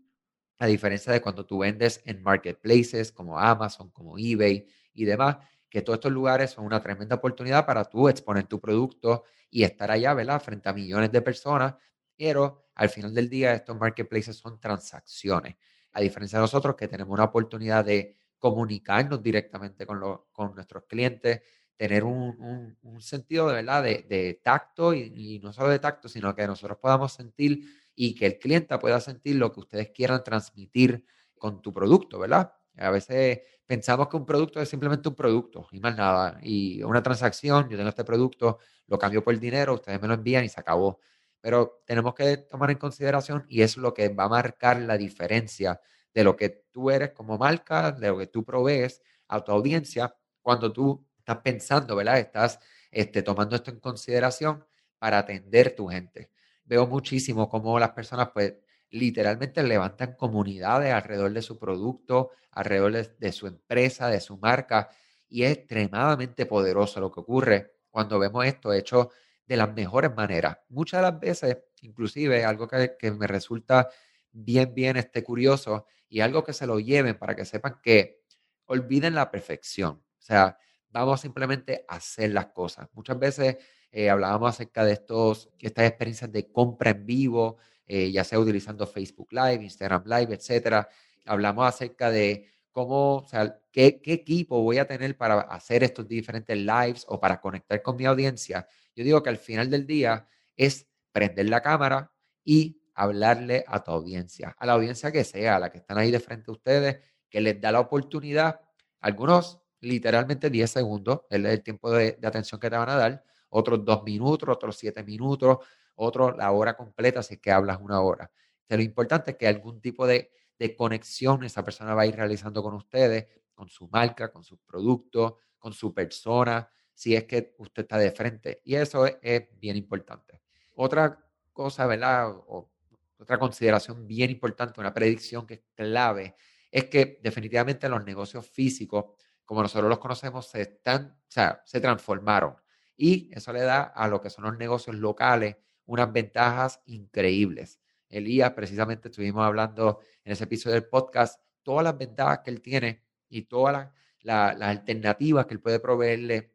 a 0.57 0.67
diferencia 0.67 1.11
de 1.11 1.21
cuando 1.21 1.45
tú 1.45 1.57
vendes 1.57 2.01
en 2.05 2.23
marketplaces 2.23 3.11
como 3.11 3.37
Amazon, 3.37 3.89
como 3.89 4.17
eBay 4.17 4.65
y 4.93 5.03
demás, 5.03 5.35
que 5.73 5.81
todos 5.81 5.97
estos 5.97 6.12
lugares 6.12 6.51
son 6.51 6.65
una 6.65 6.79
tremenda 6.83 7.15
oportunidad 7.15 7.65
para 7.65 7.83
tú 7.86 8.07
exponer 8.07 8.45
tu 8.45 8.62
producto 8.62 9.23
y 9.49 9.63
estar 9.63 9.89
allá, 9.89 10.13
¿verdad? 10.13 10.39
Frente 10.39 10.69
a 10.69 10.73
millones 10.73 11.12
de 11.12 11.19
personas, 11.23 11.73
pero 12.15 12.67
al 12.75 12.89
final 12.89 13.12
del 13.12 13.27
día 13.27 13.55
estos 13.55 13.75
marketplaces 13.79 14.36
son 14.36 14.59
transacciones, 14.59 15.55
a 15.93 15.99
diferencia 15.99 16.38
de 16.38 16.43
nosotros 16.43 16.75
que 16.75 16.88
tenemos 16.88 17.12
una 17.12 17.23
oportunidad 17.23 17.83
de 17.83 18.15
comunicarnos 18.38 19.23
directamente 19.23 19.88
con, 19.88 19.99
con 20.31 20.53
nuestros 20.53 20.83
clientes, 20.83 21.41
tener 21.75 22.03
un, 22.03 22.77
un, 22.83 23.01
sentido 23.01 23.47
de 23.47 23.55
verdad 23.55 23.81
de, 23.81 24.05
de 24.07 24.39
tacto 24.43 24.93
y, 24.93 25.12
y, 25.15 25.39
no 25.39 25.51
solo 25.53 25.69
de 25.69 25.79
tacto, 25.79 26.07
sino 26.07 26.36
que 26.36 26.45
nosotros 26.45 26.77
podamos 26.77 27.13
sentir 27.13 27.65
y 27.95 28.13
que 28.13 28.27
el 28.27 28.38
cliente 28.38 28.77
pueda 28.77 28.99
sentir 28.99 29.38
lo 29.38 29.51
que 29.51 29.62
ustedes 29.62 29.89
quieran 29.89 30.23
transmitir 30.23 31.03
con 31.36 31.63
tu 31.63 31.73
producto, 31.73 32.19
¿verdad? 32.19 32.53
A 32.77 32.89
veces 32.89 33.41
pensamos 33.65 34.07
que 34.07 34.17
un 34.17 34.25
producto 34.25 34.62
es 34.62 34.69
simplemente 34.69 35.09
un 35.09 35.15
producto 35.15 35.67
y 35.71 35.79
más 35.79 35.95
nada. 35.95 36.39
Y 36.41 36.83
una 36.83 37.03
transacción, 37.03 37.69
yo 37.69 37.77
tengo 37.77 37.89
este 37.89 38.03
producto, 38.03 38.59
lo 38.88 38.97
cambio 38.97 39.23
por 39.23 39.38
dinero, 39.39 39.75
ustedes 39.75 40.01
me 40.01 40.07
lo 40.07 40.15
envían 40.15 40.43
y 40.43 40.49
se 40.49 40.59
acabó. 40.59 40.99
Pero 41.41 41.81
tenemos 41.86 42.13
que 42.13 42.38
tomar 42.38 42.71
en 42.71 42.77
consideración 42.77 43.45
y 43.49 43.62
es 43.62 43.77
lo 43.77 43.93
que 43.93 44.09
va 44.09 44.25
a 44.25 44.29
marcar 44.29 44.79
la 44.81 44.97
diferencia 44.97 45.79
de 46.13 46.23
lo 46.23 46.36
que 46.36 46.63
tú 46.71 46.89
eres 46.89 47.12
como 47.12 47.38
marca, 47.38 47.91
de 47.91 48.07
lo 48.07 48.17
que 48.17 48.27
tú 48.27 48.43
provees 48.43 49.01
a 49.27 49.43
tu 49.43 49.51
audiencia 49.51 50.15
cuando 50.41 50.71
tú 50.71 51.05
estás 51.17 51.38
pensando, 51.39 51.95
¿verdad? 51.95 52.19
Estás 52.19 52.59
este, 52.91 53.23
tomando 53.23 53.55
esto 53.55 53.71
en 53.71 53.79
consideración 53.79 54.65
para 54.99 55.19
atender 55.19 55.75
tu 55.75 55.88
gente. 55.88 56.29
Veo 56.65 56.88
muchísimo 56.88 57.49
cómo 57.49 57.77
las 57.79 57.91
personas 57.91 58.29
pues 58.33 58.53
literalmente 58.93 59.63
levantan 59.63 60.13
comunidades 60.15 60.93
alrededor 60.93 61.34
de 61.34 61.41
su 61.41 61.58
producto, 61.58 62.29
alrededor 62.51 62.91
de, 63.17 63.32
su 63.32 63.47
empresa, 63.47 64.08
de 64.08 64.21
su 64.21 64.38
marca, 64.38 64.89
y 65.27 65.43
es 65.43 65.58
extremadamente 65.58 66.45
poderoso 66.45 66.99
lo 66.99 67.12
que 67.12 67.21
ocurre 67.21 67.73
cuando 67.89 68.19
vemos 68.19 68.45
esto 68.45 68.71
hecho 68.71 69.10
de 69.47 69.58
las 69.58 69.73
mejores 69.73 70.15
maneras. 70.15 70.60
Muchas 70.69 70.99
de 70.99 71.12
las 71.12 71.19
veces, 71.19 71.58
inclusive, 71.82 72.45
algo 72.45 72.67
que, 72.67 73.12
me 73.12 73.25
resulta 73.25 73.89
bien, 74.32 74.75
bien 74.75 74.95
este, 74.97 75.23
curioso 75.23 75.88
y 76.08 76.19
algo 76.19 76.43
que 76.43 76.53
se 76.53 76.67
lo 76.67 76.79
lleven 76.79 77.17
para 77.17 77.36
que 77.36 77.45
sepan 77.45 77.79
que 77.82 78.21
olviden 78.65 79.15
la 79.15 79.32
perfección. 79.32 80.03
O 80.19 80.21
sea, 80.21 80.56
vamos 80.91 81.19
simplemente 81.21 81.84
a 81.88 81.95
hacer 81.95 82.32
las 82.32 82.47
cosas. 82.47 82.88
Muchas 82.93 83.17
veces 83.17 83.58
eh, 83.91 84.12
hablábamos 84.12 84.51
acerca 84.51 84.86
de 84.86 84.93
estos, 84.93 85.49
estas 85.58 85.88
experiencias 85.88 86.32
de 86.32 86.51
compra 86.51 86.91
en 86.91 87.08
vivo, 87.08 87.58
eh, 87.88 88.12
ya 88.12 88.24
sea 88.24 88.39
utilizando 88.39 88.88
Facebook 88.88 89.30
Live, 89.32 89.63
Instagram 89.63 90.04
Live, 90.06 90.34
etcétera. 90.34 90.88
Hablamos 91.26 91.67
acerca 91.67 92.10
de 92.10 92.50
cómo, 92.72 93.17
o 93.17 93.28
sea, 93.28 93.60
qué, 93.72 94.02
qué, 94.02 94.13
equipo 94.13 94.62
voy 94.62 94.78
a 94.78 94.88
tener 94.88 95.17
para 95.17 95.41
hacer 95.41 95.84
estos 95.84 96.08
diferentes 96.08 96.58
lives 96.58 97.06
o 97.08 97.19
para 97.19 97.39
conectar 97.39 97.82
con 97.82 97.96
mi 97.96 98.06
audiencia. 98.06 98.67
Yo 98.96 99.04
digo 99.04 99.22
que 99.22 99.30
al 99.30 99.38
final 99.38 99.69
del 99.69 99.86
día 99.86 100.28
es 100.56 100.88
prender 101.12 101.50
la 101.50 101.62
cámara 101.62 102.12
y 102.43 102.82
hablarle 102.96 103.63
a 103.67 103.84
tu 103.84 103.91
audiencia, 103.91 104.56
a 104.58 104.65
la 104.65 104.74
audiencia 104.74 105.12
que 105.12 105.24
sea, 105.24 105.56
a 105.56 105.60
la 105.60 105.72
que 105.72 105.80
están 105.80 105.98
ahí 105.98 106.12
de 106.12 106.19
frente 106.19 106.52
a 106.52 106.54
ustedes, 106.54 107.00
que 107.30 107.41
les 107.41 107.60
da 107.60 107.72
la 107.72 107.80
oportunidad, 107.80 108.60
algunos 109.00 109.60
literalmente 109.80 110.50
10 110.50 110.69
segundos, 110.69 111.22
es 111.30 111.43
el 111.43 111.63
tiempo 111.63 111.91
de, 111.91 112.13
de 112.13 112.28
atención 112.28 112.60
que 112.60 112.69
te 112.69 112.78
van 112.78 112.89
a 112.89 112.96
dar, 112.96 113.24
otros 113.54 113.86
dos 113.86 114.04
minutos, 114.04 114.50
otros 114.50 114.76
siete 114.78 115.04
minutos, 115.04 115.60
otro 115.95 116.36
la 116.36 116.51
hora 116.51 116.75
completa 116.75 117.23
si 117.23 117.36
es 117.36 117.39
que 117.39 117.51
hablas 117.51 117.79
una 117.82 118.01
hora. 118.01 118.32
lo 118.69 118.82
importante 118.82 119.32
es 119.32 119.38
que 119.38 119.47
algún 119.47 119.82
tipo 119.82 120.08
de, 120.08 120.32
de 120.58 120.75
conexión 120.75 121.43
esa 121.43 121.63
persona 121.63 121.93
va 121.93 122.03
a 122.03 122.06
ir 122.06 122.15
realizando 122.15 122.63
con 122.63 122.73
ustedes, 122.73 123.27
con 123.53 123.69
su 123.69 123.88
marca, 123.89 124.32
con 124.32 124.43
sus 124.43 124.60
productos, 124.60 125.34
con 125.60 125.73
su 125.73 125.93
persona, 125.93 126.69
si 126.93 127.15
es 127.15 127.25
que 127.25 127.56
usted 127.58 127.84
está 127.84 127.97
de 127.97 128.12
frente. 128.12 128.62
Y 128.63 128.75
eso 128.75 129.06
es, 129.06 129.43
bien 129.60 129.77
importante. 129.77 130.41
Otra 130.75 131.23
cosa, 131.51 131.86
¿verdad? 131.86 132.29
O, 132.32 132.71
otra 133.19 133.38
consideración 133.39 134.06
bien 134.08 134.32
importante, 134.32 134.79
una 134.79 134.93
predicción 134.93 135.47
que 135.47 135.53
es 135.53 135.62
clave, 135.75 136.36
es 136.69 136.86
que 136.86 137.19
definitivamente 137.23 137.88
los 137.88 138.03
negocios 138.03 138.45
físicos 138.47 139.06
como 139.45 139.62
nosotros 139.62 139.89
los 139.89 139.99
conocemos, 139.99 140.47
se, 140.47 140.62
están, 140.62 141.17
o 141.19 141.32
sea, 141.32 141.62
se 141.65 141.79
transformaron. 141.79 142.56
Y 142.95 143.32
eso 143.34 143.51
le 143.51 143.62
da 143.62 143.84
a 143.84 144.08
lo 144.08 144.21
que 144.21 144.29
son 144.29 144.45
los 144.45 144.58
negocios 144.58 144.95
locales 144.95 145.58
unas 145.86 146.12
ventajas 146.12 146.82
increíbles. 146.86 147.80
Elías, 148.10 148.52
precisamente 148.52 149.10
estuvimos 149.10 149.43
hablando 149.46 150.00
en 150.24 150.34
ese 150.34 150.43
episodio 150.43 150.76
del 150.76 150.86
podcast, 150.86 151.41
todas 151.63 151.84
las 151.84 151.98
ventajas 151.98 152.39
que 152.39 152.52
él 152.52 152.62
tiene 152.62 153.04
y 153.30 153.43
todas 153.43 153.89
las, 154.22 154.62
alternativas 154.62 155.46
que 155.46 155.56
él 155.56 155.60
puede 155.60 155.80
proveerle 155.80 156.54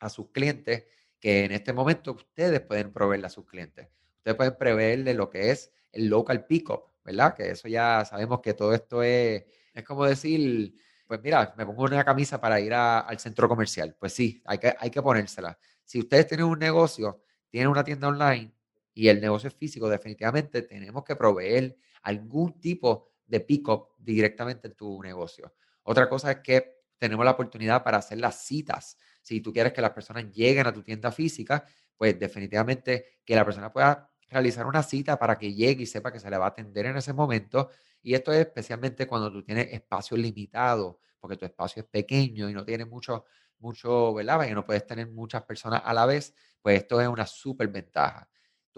a 0.00 0.08
sus 0.08 0.30
clientes, 0.30 0.86
que 1.20 1.44
en 1.44 1.52
este 1.52 1.72
momento 1.72 2.12
ustedes 2.12 2.60
pueden 2.60 2.92
proveerle 2.92 3.26
a 3.26 3.30
sus 3.30 3.46
clientes. 3.46 3.88
Ustedes 4.18 4.36
pueden 4.36 4.56
proveerle 4.56 5.14
lo 5.14 5.30
que 5.30 5.50
es 5.50 5.72
el 5.92 6.08
local 6.08 6.46
pickup, 6.46 6.82
¿verdad? 7.04 7.34
Que 7.34 7.50
eso 7.50 7.68
ya 7.68 8.04
sabemos 8.04 8.40
que 8.40 8.54
todo 8.54 8.74
esto 8.74 9.02
es, 9.02 9.44
es 9.72 9.84
como 9.84 10.04
decir, 10.04 10.74
pues 11.06 11.20
mira, 11.22 11.54
me 11.56 11.64
pongo 11.64 11.84
una 11.84 12.04
camisa 12.04 12.40
para 12.40 12.60
ir 12.60 12.74
al 12.74 13.18
centro 13.18 13.48
comercial. 13.48 13.96
Pues 13.98 14.12
sí, 14.12 14.42
hay 14.44 14.58
que, 14.58 14.74
hay 14.78 14.90
que 14.90 15.00
ponérsela. 15.00 15.58
Si 15.84 15.98
ustedes 15.98 16.26
tienen 16.26 16.46
un 16.46 16.58
negocio, 16.58 17.22
tienen 17.48 17.68
una 17.68 17.82
tienda 17.82 18.08
online 18.08 18.57
y 18.98 19.06
el 19.06 19.20
negocio 19.20 19.48
físico, 19.48 19.88
definitivamente 19.88 20.62
tenemos 20.62 21.04
que 21.04 21.14
proveer 21.14 21.76
algún 22.02 22.58
tipo 22.58 23.06
de 23.24 23.38
pick-up 23.38 23.90
directamente 23.96 24.66
en 24.66 24.74
tu 24.74 25.00
negocio. 25.00 25.54
Otra 25.84 26.08
cosa 26.08 26.32
es 26.32 26.38
que 26.38 26.80
tenemos 26.98 27.24
la 27.24 27.30
oportunidad 27.30 27.84
para 27.84 27.98
hacer 27.98 28.18
las 28.18 28.42
citas. 28.42 28.98
Si 29.22 29.40
tú 29.40 29.52
quieres 29.52 29.72
que 29.72 29.80
las 29.80 29.92
personas 29.92 30.28
lleguen 30.32 30.66
a 30.66 30.72
tu 30.72 30.82
tienda 30.82 31.12
física, 31.12 31.64
pues 31.96 32.18
definitivamente 32.18 33.20
que 33.24 33.36
la 33.36 33.44
persona 33.44 33.72
pueda 33.72 34.10
realizar 34.28 34.66
una 34.66 34.82
cita 34.82 35.16
para 35.16 35.38
que 35.38 35.54
llegue 35.54 35.84
y 35.84 35.86
sepa 35.86 36.12
que 36.12 36.18
se 36.18 36.28
le 36.28 36.36
va 36.36 36.46
a 36.46 36.48
atender 36.48 36.86
en 36.86 36.96
ese 36.96 37.12
momento. 37.12 37.70
Y 38.02 38.14
esto 38.14 38.32
es 38.32 38.40
especialmente 38.40 39.06
cuando 39.06 39.30
tú 39.30 39.44
tienes 39.44 39.72
espacio 39.72 40.16
limitado, 40.16 40.98
porque 41.20 41.36
tu 41.36 41.44
espacio 41.44 41.82
es 41.82 41.88
pequeño 41.88 42.50
y 42.50 42.52
no 42.52 42.64
tienes 42.64 42.88
mucho, 42.88 43.26
mucho, 43.60 44.12
¿verdad? 44.12 44.48
Y 44.48 44.54
no 44.54 44.64
puedes 44.64 44.84
tener 44.84 45.08
muchas 45.08 45.44
personas 45.44 45.82
a 45.84 45.94
la 45.94 46.04
vez, 46.04 46.34
pues 46.60 46.78
esto 46.78 47.00
es 47.00 47.06
una 47.06 47.28
súper 47.28 47.68
ventaja. 47.68 48.28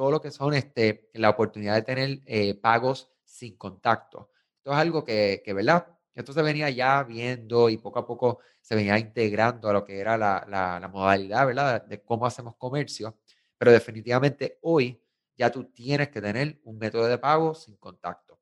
Todo 0.01 0.13
lo 0.13 0.21
que 0.23 0.31
son 0.31 0.55
este, 0.55 1.11
la 1.13 1.29
oportunidad 1.29 1.75
de 1.75 1.83
tener 1.83 2.23
eh, 2.25 2.55
pagos 2.55 3.11
sin 3.23 3.59
contacto. 3.59 4.31
Esto 4.57 4.73
es 4.73 4.79
algo 4.79 5.05
que, 5.05 5.43
¿verdad? 5.55 5.89
Esto 6.15 6.33
se 6.33 6.41
venía 6.41 6.71
ya 6.71 7.03
viendo 7.03 7.69
y 7.69 7.77
poco 7.77 7.99
a 7.99 8.07
poco 8.07 8.39
se 8.63 8.75
venía 8.75 8.99
integrando 8.99 9.69
a 9.69 9.75
lo 9.75 9.85
que 9.85 9.99
era 9.99 10.17
la, 10.17 10.91
modalidad, 10.91 11.47
¿verdad? 11.47 11.85
De 11.85 12.03
cómo 12.03 12.25
hacemos 12.25 12.57
comercio. 12.57 13.19
Pero 13.59 13.73
definitivamente 13.73 14.59
hoy 14.63 14.99
ya 15.37 15.53
tú 15.53 15.65
tienes 15.65 16.09
que 16.09 16.23
tener 16.23 16.59
un 16.65 16.79
método 16.79 17.07
de 17.07 17.19
pago 17.19 17.55
sin 17.55 17.77
contacto. 17.77 18.41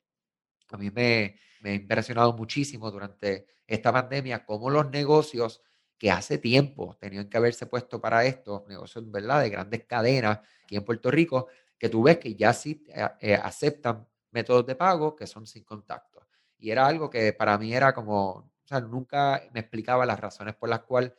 A 0.71 0.77
mí 0.77 0.92
me 0.92 1.40
ha 1.64 1.73
impresionado 1.73 2.35
muchísimo 2.35 2.88
durante 2.88 3.49
esta 3.66 3.92
pandemia 3.92 4.44
cómo 4.44 4.71
los 4.71 4.88
negocios 4.92 5.61
que 5.99 6.11
hace 6.11 6.39
tiempo 6.39 6.97
tenían 7.01 7.29
que 7.29 7.37
haberse 7.37 7.67
puesto 7.67 8.01
para 8.01 8.25
esto, 8.25 8.65
negocios 8.69 9.11
¿verdad? 9.11 9.43
de 9.43 9.51
grandes 9.51 9.85
cadenas 9.85 10.41
aquí 10.65 10.77
en 10.77 10.85
Puerto 10.85 11.11
Rico, 11.11 11.49
que 11.79 11.89
tú 11.89 12.03
ves 12.03 12.19
que 12.19 12.35
ya 12.35 12.53
sí 12.53 12.85
eh, 13.21 13.35
aceptan 13.35 14.07
métodos 14.31 14.67
de 14.67 14.75
pago 14.77 15.17
que 15.17 15.27
son 15.27 15.47
sin 15.47 15.65
contacto. 15.65 16.27
Y 16.59 16.71
era 16.71 16.87
algo 16.87 17.11
que 17.11 17.33
para 17.33 17.57
mí 17.59 17.75
era 17.75 17.93
como, 17.93 18.31
o 18.31 18.51
sea, 18.65 18.81
nunca 18.81 19.43
me 19.53 19.61
explicaba 19.61 20.07
las 20.07 20.19
razones 20.19 20.55
por 20.55 20.69
las 20.69 20.81
cuales 20.81 21.13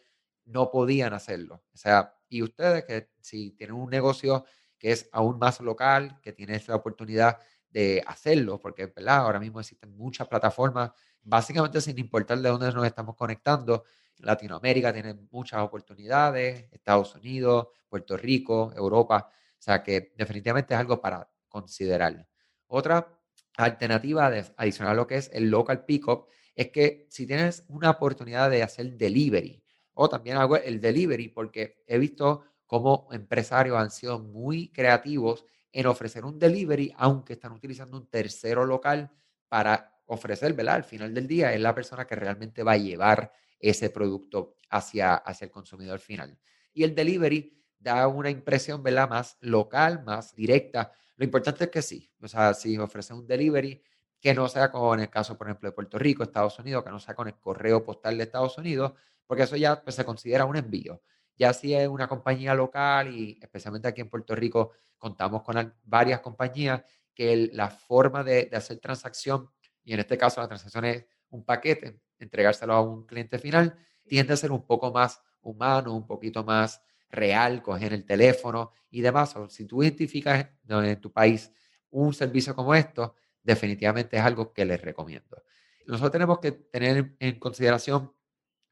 no 0.45 0.69
podían 0.71 1.13
hacerlo. 1.13 1.63
O 1.73 1.77
sea, 1.77 2.15
y 2.27 2.41
ustedes 2.41 2.85
que 2.85 3.09
si 3.21 3.51
tienen 3.51 3.75
un 3.75 3.89
negocio 3.89 4.45
que 4.77 4.91
es 4.91 5.09
aún 5.11 5.37
más 5.39 5.59
local, 5.59 6.19
que 6.21 6.33
tiene 6.33 6.55
esa 6.55 6.75
oportunidad 6.75 7.37
de 7.69 8.03
hacerlo, 8.07 8.59
porque 8.59 8.87
¿verdad? 8.87 9.17
ahora 9.17 9.39
mismo 9.39 9.59
existen 9.59 9.95
muchas 9.95 10.27
plataformas, 10.27 10.91
básicamente 11.21 11.81
sin 11.81 11.97
importar 11.99 12.39
de 12.39 12.49
dónde 12.49 12.71
nos 12.71 12.85
estamos 12.85 13.15
conectando. 13.15 13.83
Latinoamérica 14.19 14.93
tiene 14.93 15.13
muchas 15.31 15.61
oportunidades, 15.61 16.67
Estados 16.71 17.15
Unidos, 17.15 17.67
Puerto 17.87 18.17
Rico, 18.17 18.71
Europa, 18.75 19.29
o 19.31 19.61
sea 19.61 19.83
que 19.83 20.13
definitivamente 20.17 20.73
es 20.73 20.79
algo 20.79 21.01
para 21.01 21.29
considerar. 21.47 22.27
Otra 22.67 23.19
alternativa 23.57 24.31
adicional 24.57 24.93
a 24.93 24.95
lo 24.95 25.07
que 25.07 25.15
es 25.15 25.29
el 25.33 25.49
local 25.49 25.85
pickup 25.85 26.27
es 26.55 26.69
que 26.69 27.07
si 27.09 27.25
tienes 27.25 27.65
una 27.67 27.89
oportunidad 27.91 28.49
de 28.49 28.63
hacer 28.63 28.97
delivery, 28.97 29.63
o 29.93 30.09
también 30.09 30.37
hago 30.37 30.55
el 30.57 30.79
delivery, 30.79 31.29
porque 31.29 31.83
he 31.87 31.97
visto 31.97 32.43
cómo 32.65 33.07
empresarios 33.11 33.77
han 33.77 33.91
sido 33.91 34.19
muy 34.19 34.71
creativos 34.71 35.45
en 35.71 35.87
ofrecer 35.87 36.25
un 36.25 36.39
delivery, 36.39 36.93
aunque 36.97 37.33
están 37.33 37.51
utilizando 37.51 37.97
un 37.97 38.07
tercero 38.07 38.65
local 38.65 39.11
para 39.47 39.99
ofrecer, 40.05 40.53
¿verdad? 40.53 40.75
Al 40.75 40.83
final 40.83 41.13
del 41.13 41.27
día 41.27 41.53
es 41.53 41.59
la 41.59 41.75
persona 41.75 42.05
que 42.05 42.15
realmente 42.15 42.63
va 42.63 42.73
a 42.73 42.77
llevar 42.77 43.31
ese 43.59 43.89
producto 43.89 44.55
hacia, 44.69 45.15
hacia 45.15 45.45
el 45.45 45.51
consumidor 45.51 45.99
final. 45.99 46.37
Y 46.73 46.83
el 46.83 46.95
delivery 46.95 47.59
da 47.77 48.07
una 48.07 48.29
impresión, 48.29 48.83
¿verdad? 48.83 49.09
Más 49.09 49.37
local, 49.41 50.03
más 50.03 50.35
directa. 50.35 50.91
Lo 51.15 51.25
importante 51.25 51.65
es 51.65 51.69
que 51.69 51.81
sí, 51.81 52.11
o 52.21 52.27
sea, 52.27 52.53
si 52.53 52.77
ofrece 52.77 53.13
un 53.13 53.27
delivery, 53.27 53.81
que 54.19 54.33
no 54.33 54.47
sea 54.49 54.71
con 54.71 54.99
el 54.99 55.09
caso, 55.09 55.37
por 55.37 55.47
ejemplo, 55.47 55.69
de 55.69 55.73
Puerto 55.73 55.97
Rico, 55.97 56.23
Estados 56.23 56.59
Unidos, 56.59 56.83
que 56.83 56.89
no 56.89 56.99
sea 56.99 57.15
con 57.15 57.27
el 57.27 57.35
correo 57.39 57.83
postal 57.83 58.17
de 58.17 58.25
Estados 58.25 58.57
Unidos, 58.57 58.93
porque 59.25 59.43
eso 59.43 59.55
ya 59.55 59.81
pues, 59.81 59.95
se 59.95 60.03
considera 60.05 60.45
un 60.45 60.57
envío. 60.57 61.01
Ya 61.37 61.53
si 61.53 61.73
es 61.73 61.87
una 61.87 62.07
compañía 62.07 62.53
local 62.53 63.15
y 63.15 63.39
especialmente 63.41 63.87
aquí 63.87 64.01
en 64.01 64.09
Puerto 64.09 64.35
Rico 64.35 64.71
contamos 64.97 65.41
con 65.43 65.73
varias 65.83 66.19
compañías 66.19 66.83
que 67.13 67.49
la 67.53 67.69
forma 67.69 68.23
de, 68.23 68.49
hacer 68.51 68.79
transacción, 68.79 69.49
y 69.83 69.93
en 69.93 70.01
este 70.01 70.17
caso 70.17 70.41
la 70.41 70.47
transacción 70.47 70.85
es 70.85 71.05
un 71.29 71.45
paquete, 71.45 72.01
entregárselo 72.19 72.73
a 72.73 72.81
un 72.81 73.05
cliente 73.05 73.39
final, 73.39 73.77
tiende 74.07 74.33
a 74.33 74.37
ser 74.37 74.51
un 74.51 74.65
poco 74.65 74.91
más 74.91 75.21
humano, 75.41 75.95
un 75.95 76.05
poquito 76.05 76.43
más 76.43 76.81
real, 77.09 77.61
coger 77.61 77.93
el 77.93 78.05
teléfono 78.05 78.71
y 78.89 79.01
demás. 79.01 79.35
O 79.35 79.49
si 79.49 79.65
tú 79.65 79.83
identificas 79.83 80.47
en 80.67 81.01
tu 81.01 81.11
país 81.11 81.51
un 81.89 82.13
servicio 82.13 82.55
como 82.55 82.75
esto, 82.75 83.15
definitivamente 83.43 84.17
es 84.17 84.23
algo 84.23 84.53
que 84.53 84.65
les 84.65 84.81
recomiendo. 84.81 85.41
Nosotros 85.87 86.11
tenemos 86.11 86.39
que 86.39 86.51
tener 86.51 87.15
en 87.19 87.39
consideración 87.39 88.13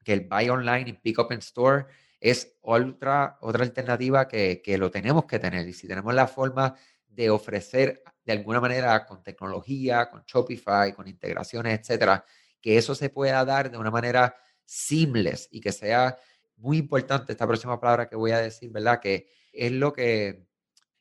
que 0.03 0.13
el 0.13 0.21
Buy 0.21 0.49
Online 0.49 0.89
y 0.89 0.93
Pick 0.93 1.19
Up 1.19 1.31
in 1.31 1.39
Store 1.39 1.85
es 2.19 2.57
otra, 2.61 3.37
otra 3.41 3.63
alternativa 3.63 4.27
que, 4.27 4.61
que 4.61 4.77
lo 4.77 4.91
tenemos 4.91 5.25
que 5.25 5.39
tener. 5.39 5.67
Y 5.67 5.73
si 5.73 5.87
tenemos 5.87 6.13
la 6.13 6.27
forma 6.27 6.75
de 7.07 7.29
ofrecer 7.29 8.03
de 8.23 8.33
alguna 8.33 8.61
manera 8.61 9.05
con 9.05 9.23
tecnología, 9.23 10.09
con 10.09 10.23
Shopify, 10.25 10.93
con 10.93 11.07
integraciones, 11.07 11.79
etcétera, 11.79 12.23
que 12.61 12.77
eso 12.77 12.95
se 12.95 13.09
pueda 13.09 13.43
dar 13.45 13.71
de 13.71 13.77
una 13.77 13.91
manera 13.91 14.35
seamless 14.65 15.47
y 15.51 15.61
que 15.61 15.71
sea 15.71 16.17
muy 16.57 16.77
importante 16.77 17.31
esta 17.31 17.47
próxima 17.47 17.79
palabra 17.79 18.09
que 18.09 18.15
voy 18.15 18.31
a 18.31 18.39
decir, 18.39 18.71
¿verdad? 18.71 18.99
Que 18.99 19.29
es 19.53 19.71
lo 19.71 19.93
que, 19.93 20.47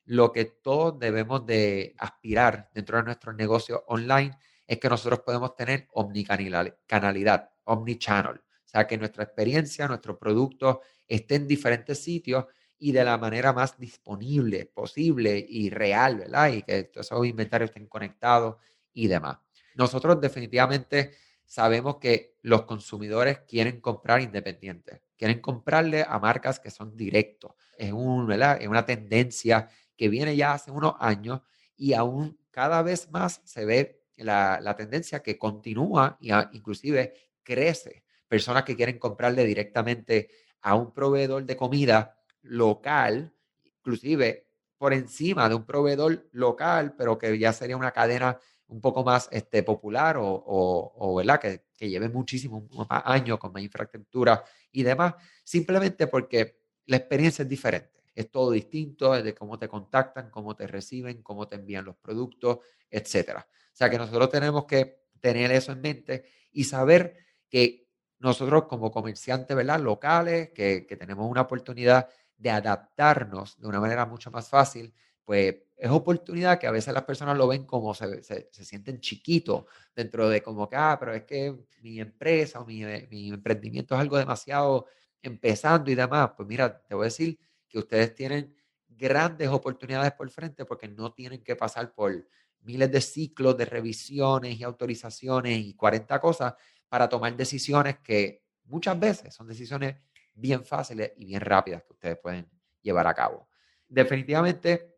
lo 0.04 0.32
que 0.32 0.44
todos 0.44 0.98
debemos 0.98 1.46
de 1.46 1.94
aspirar 1.98 2.70
dentro 2.74 2.98
de 2.98 3.04
nuestro 3.04 3.32
negocio 3.32 3.84
online, 3.88 4.36
es 4.66 4.78
que 4.78 4.88
nosotros 4.88 5.20
podemos 5.20 5.54
tener 5.54 5.88
omnicanalidad, 5.92 7.50
omnichannel. 7.64 8.36
O 8.36 8.68
sea, 8.68 8.86
que 8.86 8.98
nuestra 8.98 9.24
experiencia, 9.24 9.86
nuestro 9.86 10.18
producto 10.18 10.82
esté 11.06 11.36
en 11.36 11.46
diferentes 11.46 12.02
sitios 12.02 12.46
y 12.78 12.92
de 12.92 13.04
la 13.04 13.16
manera 13.16 13.52
más 13.52 13.78
disponible 13.78 14.66
posible 14.66 15.44
y 15.48 15.70
real, 15.70 16.18
¿verdad? 16.18 16.52
Y 16.52 16.62
que 16.62 16.84
todos 16.84 17.06
esos 17.06 17.26
inventarios 17.26 17.70
estén 17.70 17.86
conectados 17.86 18.56
y 18.92 19.06
demás. 19.06 19.38
Nosotros 19.76 20.20
definitivamente 20.20 21.12
sabemos 21.46 21.96
que 21.96 22.36
los 22.42 22.62
consumidores 22.62 23.40
quieren 23.40 23.80
comprar 23.80 24.20
independientes, 24.20 25.00
quieren 25.16 25.40
comprarle 25.40 26.04
a 26.06 26.18
marcas 26.18 26.60
que 26.60 26.70
son 26.70 26.96
directos. 26.96 27.52
Es, 27.78 27.92
un, 27.92 28.30
es 28.30 28.68
una 28.68 28.84
tendencia 28.84 29.68
que 29.96 30.08
viene 30.08 30.36
ya 30.36 30.52
hace 30.52 30.70
unos 30.70 30.94
años 30.98 31.40
y 31.76 31.94
aún 31.94 32.38
cada 32.50 32.82
vez 32.82 33.10
más 33.10 33.40
se 33.44 33.64
ve 33.64 34.02
la, 34.16 34.60
la 34.60 34.76
tendencia 34.76 35.22
que 35.22 35.38
continúa 35.38 36.18
y 36.20 36.30
inclusive 36.52 37.14
crece 37.42 38.04
personas 38.28 38.64
que 38.64 38.76
quieren 38.76 38.98
comprarle 38.98 39.44
directamente 39.44 40.30
a 40.62 40.74
un 40.74 40.92
proveedor 40.92 41.44
de 41.44 41.56
comida 41.56 42.18
local, 42.42 43.32
inclusive 43.62 44.48
por 44.78 44.92
encima 44.92 45.48
de 45.48 45.54
un 45.54 45.64
proveedor 45.64 46.28
local, 46.32 46.94
pero 46.96 47.18
que 47.18 47.38
ya 47.38 47.52
sería 47.52 47.76
una 47.76 47.92
cadena 47.92 48.38
un 48.68 48.80
poco 48.80 49.04
más 49.04 49.28
este, 49.30 49.62
popular 49.62 50.16
o, 50.16 50.44
o, 50.46 51.14
¿verdad? 51.14 51.40
Que, 51.40 51.64
que, 51.76 51.88
lleve 51.88 52.08
muchísimos 52.08 52.64
años 52.88 53.38
con 53.38 53.52
más 53.52 53.62
infraestructura 53.62 54.44
y 54.72 54.82
demás, 54.82 55.14
simplemente 55.44 56.06
porque 56.06 56.58
la 56.86 56.96
experiencia 56.96 57.42
es 57.42 57.48
diferente. 57.48 57.90
Es 58.14 58.30
todo 58.30 58.50
distinto 58.50 59.12
de 59.12 59.34
cómo 59.34 59.58
te 59.58 59.68
contactan, 59.68 60.30
cómo 60.30 60.56
te 60.56 60.66
reciben, 60.66 61.22
cómo 61.22 61.46
te 61.48 61.56
envían 61.56 61.84
los 61.84 61.96
productos, 61.96 62.60
etc. 62.90 63.38
O 63.38 63.44
sea 63.72 63.90
que 63.90 63.98
nosotros 63.98 64.30
tenemos 64.30 64.64
que 64.64 65.02
tener 65.20 65.50
eso 65.52 65.72
en 65.72 65.82
mente 65.82 66.24
y 66.52 66.64
saber 66.64 67.16
que 67.48 67.86
nosotros 68.18 68.64
como 68.64 68.90
comerciantes 68.90 69.54
¿verdad? 69.54 69.80
locales, 69.80 70.50
que, 70.50 70.86
que, 70.86 70.96
tenemos 70.96 71.30
una 71.30 71.42
oportunidad 71.42 72.08
de 72.38 72.50
adaptarnos 72.50 73.60
de 73.60 73.66
una 73.66 73.80
manera 73.80 74.06
mucho 74.06 74.30
más 74.30 74.48
fácil, 74.48 74.94
pues 75.24 75.56
es 75.76 75.90
oportunidad 75.90 76.58
que 76.58 76.66
a 76.66 76.70
veces 76.70 76.94
las 76.94 77.04
personas 77.04 77.36
lo 77.36 77.46
ven 77.48 77.64
como 77.64 77.94
se, 77.94 78.22
se, 78.22 78.48
sienten 78.50 79.00
chiquitos 79.00 79.64
dentro 79.94 80.28
de 80.28 80.42
como 80.42 80.68
que, 80.68 80.76
ah, 80.76 80.96
pero 80.98 81.14
es 81.14 81.24
que 81.24 81.54
mi 81.82 82.00
empresa 82.00 82.60
o 82.60 82.66
mi, 82.66 82.82
mi, 83.10 83.28
emprendimiento 83.28 83.94
es 83.94 84.00
algo 84.00 84.16
demasiado 84.16 84.86
empezando 85.22 85.90
y 85.90 85.94
demás. 85.94 86.30
Pues 86.36 86.48
mira, 86.48 86.82
te 86.82 86.94
voy 86.94 87.04
a 87.04 87.06
decir 87.06 87.38
que 87.68 87.78
ustedes 87.78 88.14
tienen 88.14 88.56
grandes 88.88 89.48
oportunidades 89.48 90.12
por 90.12 90.30
frente 90.30 90.64
porque 90.64 90.88
no 90.88 91.12
tienen 91.12 91.42
que 91.42 91.56
pasar 91.56 91.92
por 91.92 92.26
miles 92.60 92.90
de 92.90 93.00
ciclos 93.00 93.56
de 93.56 93.66
revisiones 93.66 94.58
y 94.58 94.64
autorizaciones 94.64 95.58
y 95.58 95.74
40 95.74 96.18
cosas 96.20 96.54
para 96.88 97.08
tomar 97.08 97.36
decisiones 97.36 97.98
que 97.98 98.42
muchas 98.64 98.98
veces 98.98 99.34
son 99.34 99.46
decisiones 99.46 99.96
bien 100.34 100.64
fáciles 100.64 101.12
y 101.16 101.26
bien 101.26 101.40
rápidas 101.40 101.82
que 101.82 101.92
ustedes 101.92 102.18
pueden 102.18 102.48
llevar 102.80 103.06
a 103.06 103.14
cabo. 103.14 103.48
Definitivamente, 103.88 104.95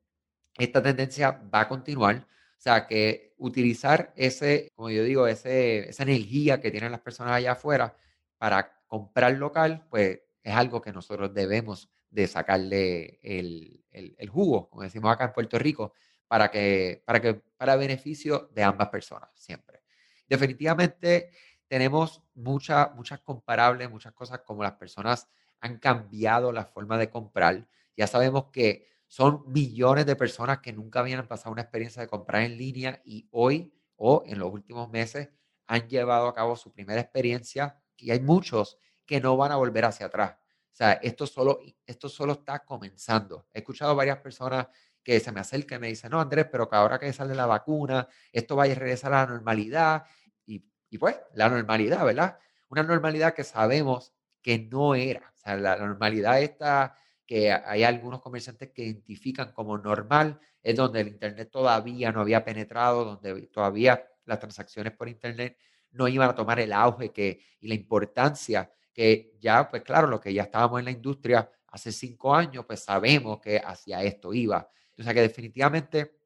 esta 0.58 0.82
tendencia 0.82 1.30
va 1.52 1.62
a 1.62 1.68
continuar. 1.68 2.26
O 2.58 2.60
sea, 2.60 2.86
que 2.86 3.34
utilizar 3.38 4.12
ese, 4.16 4.72
como 4.74 4.90
yo 4.90 5.04
digo, 5.04 5.26
ese, 5.26 5.88
esa 5.88 6.02
energía 6.02 6.60
que 6.60 6.70
tienen 6.70 6.90
las 6.90 7.00
personas 7.00 7.34
allá 7.34 7.52
afuera 7.52 7.96
para 8.36 8.82
comprar 8.88 9.32
local, 9.34 9.86
pues 9.88 10.20
es 10.42 10.54
algo 10.54 10.80
que 10.82 10.92
nosotros 10.92 11.32
debemos 11.32 11.88
de 12.10 12.26
sacarle 12.26 13.20
el, 13.22 13.84
el, 13.90 14.28
jugo, 14.28 14.68
como 14.70 14.82
decimos 14.82 15.12
acá 15.12 15.26
en 15.26 15.32
Puerto 15.32 15.58
Rico, 15.58 15.92
para 16.26 16.50
que, 16.50 17.02
para 17.04 17.20
que, 17.20 17.34
para 17.34 17.76
beneficio 17.76 18.50
de 18.54 18.62
ambas 18.62 18.88
personas, 18.88 19.30
siempre. 19.34 19.82
Definitivamente 20.28 21.30
tenemos 21.68 22.22
muchas, 22.34 22.94
muchas 22.94 23.20
comparables, 23.20 23.90
muchas 23.90 24.12
cosas 24.12 24.40
como 24.40 24.62
las 24.62 24.72
personas 24.72 25.28
han 25.60 25.78
cambiado 25.78 26.50
la 26.50 26.64
forma 26.64 26.98
de 26.98 27.10
comprar. 27.10 27.66
Ya 27.96 28.06
sabemos 28.06 28.46
que 28.52 28.88
son 29.08 29.42
millones 29.46 30.06
de 30.06 30.16
personas 30.16 30.60
que 30.60 30.72
nunca 30.72 31.00
habían 31.00 31.26
pasado 31.26 31.50
una 31.50 31.62
experiencia 31.62 32.02
de 32.02 32.08
comprar 32.08 32.42
en 32.42 32.56
línea 32.56 33.02
y 33.04 33.26
hoy 33.32 33.72
o 33.96 34.22
en 34.26 34.38
los 34.38 34.52
últimos 34.52 34.88
meses 34.90 35.30
han 35.66 35.88
llevado 35.88 36.28
a 36.28 36.34
cabo 36.34 36.56
su 36.56 36.72
primera 36.72 37.00
experiencia 37.00 37.76
y 37.96 38.10
hay 38.10 38.20
muchos 38.20 38.78
que 39.04 39.20
no 39.20 39.36
van 39.36 39.52
a 39.52 39.56
volver 39.56 39.86
hacia 39.86 40.06
atrás. 40.06 40.36
O 40.72 40.76
sea, 40.78 40.92
esto 40.92 41.26
solo, 41.26 41.58
esto 41.86 42.08
solo 42.08 42.34
está 42.34 42.60
comenzando. 42.60 43.48
He 43.52 43.58
escuchado 43.58 43.96
varias 43.96 44.18
personas 44.18 44.68
que 45.02 45.18
se 45.20 45.32
me 45.32 45.40
acercan 45.40 45.78
y 45.78 45.80
me 45.80 45.88
dicen, 45.88 46.10
no, 46.10 46.20
Andrés, 46.20 46.46
pero 46.52 46.68
que 46.68 46.76
ahora 46.76 46.98
que 46.98 47.12
sale 47.12 47.34
la 47.34 47.46
vacuna, 47.46 48.06
esto 48.30 48.56
va 48.56 48.64
a 48.64 48.66
regresar 48.66 49.12
a 49.14 49.24
la 49.24 49.32
normalidad. 49.32 50.04
Y, 50.46 50.64
y 50.90 50.98
pues, 50.98 51.16
la 51.34 51.48
normalidad, 51.48 52.04
¿verdad? 52.04 52.38
Una 52.68 52.82
normalidad 52.82 53.34
que 53.34 53.44
sabemos 53.44 54.12
que 54.42 54.58
no 54.58 54.94
era. 54.94 55.32
O 55.34 55.38
sea, 55.38 55.56
la 55.56 55.76
normalidad 55.76 56.40
esta 56.42 56.94
que 57.28 57.52
hay 57.52 57.84
algunos 57.84 58.22
comerciantes 58.22 58.70
que 58.70 58.84
identifican 58.84 59.52
como 59.52 59.76
normal, 59.76 60.40
es 60.62 60.74
donde 60.74 61.02
el 61.02 61.08
Internet 61.08 61.50
todavía 61.52 62.10
no 62.10 62.22
había 62.22 62.42
penetrado, 62.42 63.04
donde 63.04 63.42
todavía 63.48 64.02
las 64.24 64.40
transacciones 64.40 64.94
por 64.94 65.10
Internet 65.10 65.58
no 65.90 66.08
iban 66.08 66.30
a 66.30 66.34
tomar 66.34 66.58
el 66.58 66.72
auge 66.72 67.12
que, 67.12 67.42
y 67.60 67.68
la 67.68 67.74
importancia 67.74 68.72
que 68.94 69.36
ya, 69.38 69.68
pues 69.68 69.82
claro, 69.82 70.08
lo 70.08 70.18
que 70.18 70.32
ya 70.32 70.44
estábamos 70.44 70.78
en 70.78 70.86
la 70.86 70.90
industria 70.90 71.52
hace 71.66 71.92
cinco 71.92 72.34
años, 72.34 72.64
pues 72.64 72.82
sabemos 72.82 73.40
que 73.40 73.58
hacia 73.58 74.02
esto 74.02 74.32
iba. 74.32 74.70
O 74.98 75.02
sea 75.02 75.12
que 75.12 75.20
definitivamente 75.20 76.16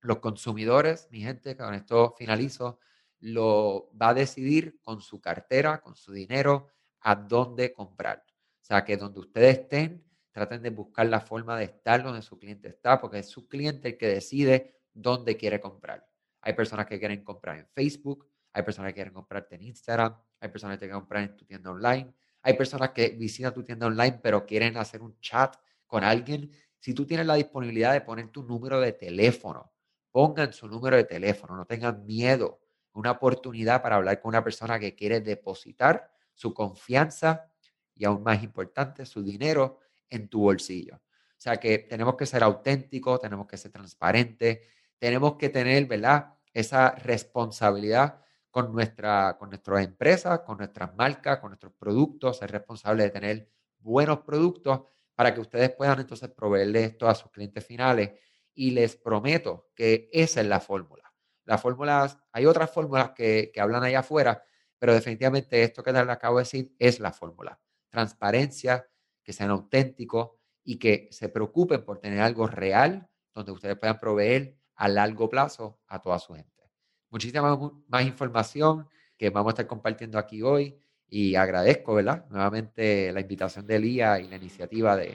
los 0.00 0.18
consumidores, 0.18 1.06
mi 1.12 1.20
gente, 1.20 1.56
con 1.56 1.74
esto 1.74 2.12
finalizo, 2.18 2.80
lo 3.20 3.88
va 3.96 4.08
a 4.08 4.14
decidir 4.14 4.80
con 4.82 5.00
su 5.00 5.20
cartera, 5.20 5.80
con 5.80 5.94
su 5.94 6.12
dinero, 6.12 6.70
a 7.02 7.14
dónde 7.14 7.72
comprar. 7.72 8.24
O 8.60 8.64
sea 8.64 8.84
que 8.84 8.96
donde 8.96 9.20
ustedes 9.20 9.60
estén, 9.60 10.09
traten 10.32 10.62
de 10.62 10.70
buscar 10.70 11.06
la 11.06 11.20
forma 11.20 11.56
de 11.58 11.64
estar 11.64 12.02
donde 12.02 12.22
su 12.22 12.38
cliente 12.38 12.68
está, 12.68 13.00
porque 13.00 13.18
es 13.18 13.28
su 13.28 13.48
cliente 13.48 13.88
el 13.88 13.98
que 13.98 14.08
decide 14.08 14.74
dónde 14.92 15.36
quiere 15.36 15.60
comprar. 15.60 16.06
Hay 16.40 16.54
personas 16.54 16.86
que 16.86 16.98
quieren 16.98 17.22
comprar 17.24 17.58
en 17.58 17.66
Facebook, 17.68 18.28
hay 18.52 18.62
personas 18.62 18.90
que 18.90 18.94
quieren 18.94 19.12
comprarte 19.12 19.54
en 19.56 19.62
Instagram, 19.62 20.16
hay 20.40 20.48
personas 20.48 20.76
que 20.76 20.80
quieren 20.80 20.98
comprar 21.00 21.22
en 21.22 21.36
tu 21.36 21.44
tienda 21.44 21.70
online, 21.70 22.14
hay 22.42 22.54
personas 22.54 22.90
que 22.90 23.10
visitan 23.10 23.52
tu 23.52 23.62
tienda 23.62 23.86
online 23.86 24.18
pero 24.22 24.46
quieren 24.46 24.76
hacer 24.76 25.02
un 25.02 25.18
chat 25.20 25.56
con 25.86 26.04
alguien. 26.04 26.50
Si 26.78 26.94
tú 26.94 27.06
tienes 27.06 27.26
la 27.26 27.34
disponibilidad 27.34 27.92
de 27.92 28.00
poner 28.00 28.28
tu 28.28 28.42
número 28.42 28.80
de 28.80 28.92
teléfono, 28.92 29.72
pongan 30.10 30.52
su 30.52 30.66
número 30.66 30.96
de 30.96 31.04
teléfono, 31.04 31.56
no 31.56 31.66
tengan 31.66 32.06
miedo. 32.06 32.60
Una 32.92 33.12
oportunidad 33.12 33.82
para 33.82 33.96
hablar 33.96 34.20
con 34.20 34.30
una 34.30 34.42
persona 34.42 34.78
que 34.78 34.94
quiere 34.94 35.20
depositar 35.20 36.10
su 36.34 36.54
confianza 36.54 37.50
y 37.94 38.04
aún 38.06 38.22
más 38.22 38.42
importante, 38.42 39.04
su 39.04 39.22
dinero 39.22 39.78
en 40.10 40.28
tu 40.28 40.40
bolsillo. 40.40 40.96
O 40.96 41.42
sea 41.42 41.56
que 41.56 41.78
tenemos 41.78 42.16
que 42.16 42.26
ser 42.26 42.42
auténticos, 42.42 43.20
tenemos 43.20 43.46
que 43.46 43.56
ser 43.56 43.72
transparentes, 43.72 44.60
tenemos 44.98 45.36
que 45.36 45.48
tener, 45.48 45.86
¿verdad? 45.86 46.34
Esa 46.52 46.90
responsabilidad 46.90 48.20
con, 48.50 48.72
nuestra, 48.72 49.36
con 49.38 49.48
nuestras 49.48 49.84
empresas, 49.84 50.40
con 50.40 50.58
nuestras 50.58 50.94
marcas, 50.96 51.38
con 51.38 51.50
nuestros 51.50 51.72
productos, 51.72 52.38
ser 52.38 52.50
responsable 52.50 53.04
de 53.04 53.10
tener 53.10 53.48
buenos 53.78 54.20
productos 54.20 54.82
para 55.14 55.32
que 55.32 55.40
ustedes 55.40 55.70
puedan 55.70 56.00
entonces 56.00 56.30
proveerle 56.30 56.84
esto 56.84 57.08
a 57.08 57.14
sus 57.14 57.30
clientes 57.30 57.64
finales. 57.64 58.12
Y 58.54 58.72
les 58.72 58.96
prometo 58.96 59.70
que 59.74 60.10
esa 60.12 60.40
es 60.40 60.46
la 60.46 60.60
fórmula. 60.60 61.10
Las 61.44 61.62
fórmulas, 61.62 62.18
hay 62.32 62.46
otras 62.46 62.70
fórmulas 62.70 63.12
que, 63.12 63.50
que 63.54 63.60
hablan 63.60 63.82
allá 63.82 64.00
afuera, 64.00 64.42
pero 64.78 64.92
definitivamente 64.92 65.62
esto 65.62 65.82
que 65.82 65.92
les 65.92 66.08
acabo 66.08 66.36
de 66.38 66.42
decir 66.42 66.74
es 66.78 67.00
la 67.00 67.12
fórmula. 67.12 67.58
Transparencia, 67.88 68.89
que 69.22 69.32
sean 69.32 69.50
auténticos 69.50 70.30
y 70.64 70.78
que 70.78 71.08
se 71.10 71.28
preocupen 71.28 71.84
por 71.84 71.98
tener 71.98 72.20
algo 72.20 72.46
real 72.46 73.08
donde 73.34 73.52
ustedes 73.52 73.78
puedan 73.78 73.98
proveer 73.98 74.56
a 74.76 74.88
largo 74.88 75.28
plazo 75.28 75.78
a 75.86 76.00
toda 76.00 76.18
su 76.18 76.34
gente. 76.34 76.70
Muchísima 77.10 77.58
más 77.88 78.04
información 78.04 78.88
que 79.16 79.30
vamos 79.30 79.50
a 79.50 79.54
estar 79.54 79.66
compartiendo 79.66 80.18
aquí 80.18 80.42
hoy 80.42 80.78
y 81.08 81.34
agradezco, 81.34 81.94
¿verdad? 81.94 82.26
Nuevamente 82.30 83.12
la 83.12 83.20
invitación 83.20 83.66
de 83.66 83.76
Elía 83.76 84.20
y 84.20 84.28
la 84.28 84.36
iniciativa 84.36 84.96
de, 84.96 85.14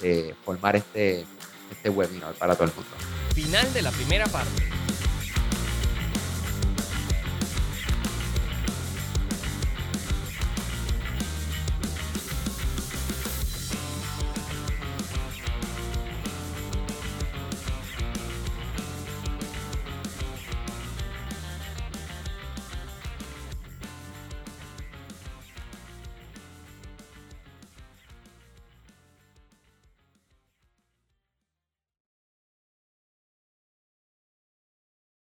de 0.00 0.34
formar 0.44 0.76
este, 0.76 1.24
este 1.70 1.90
webinar 1.90 2.34
para 2.34 2.54
todo 2.54 2.64
el 2.64 2.74
mundo. 2.74 2.90
Final 3.34 3.72
de 3.72 3.82
la 3.82 3.90
primera 3.90 4.26
parte. 4.26 4.75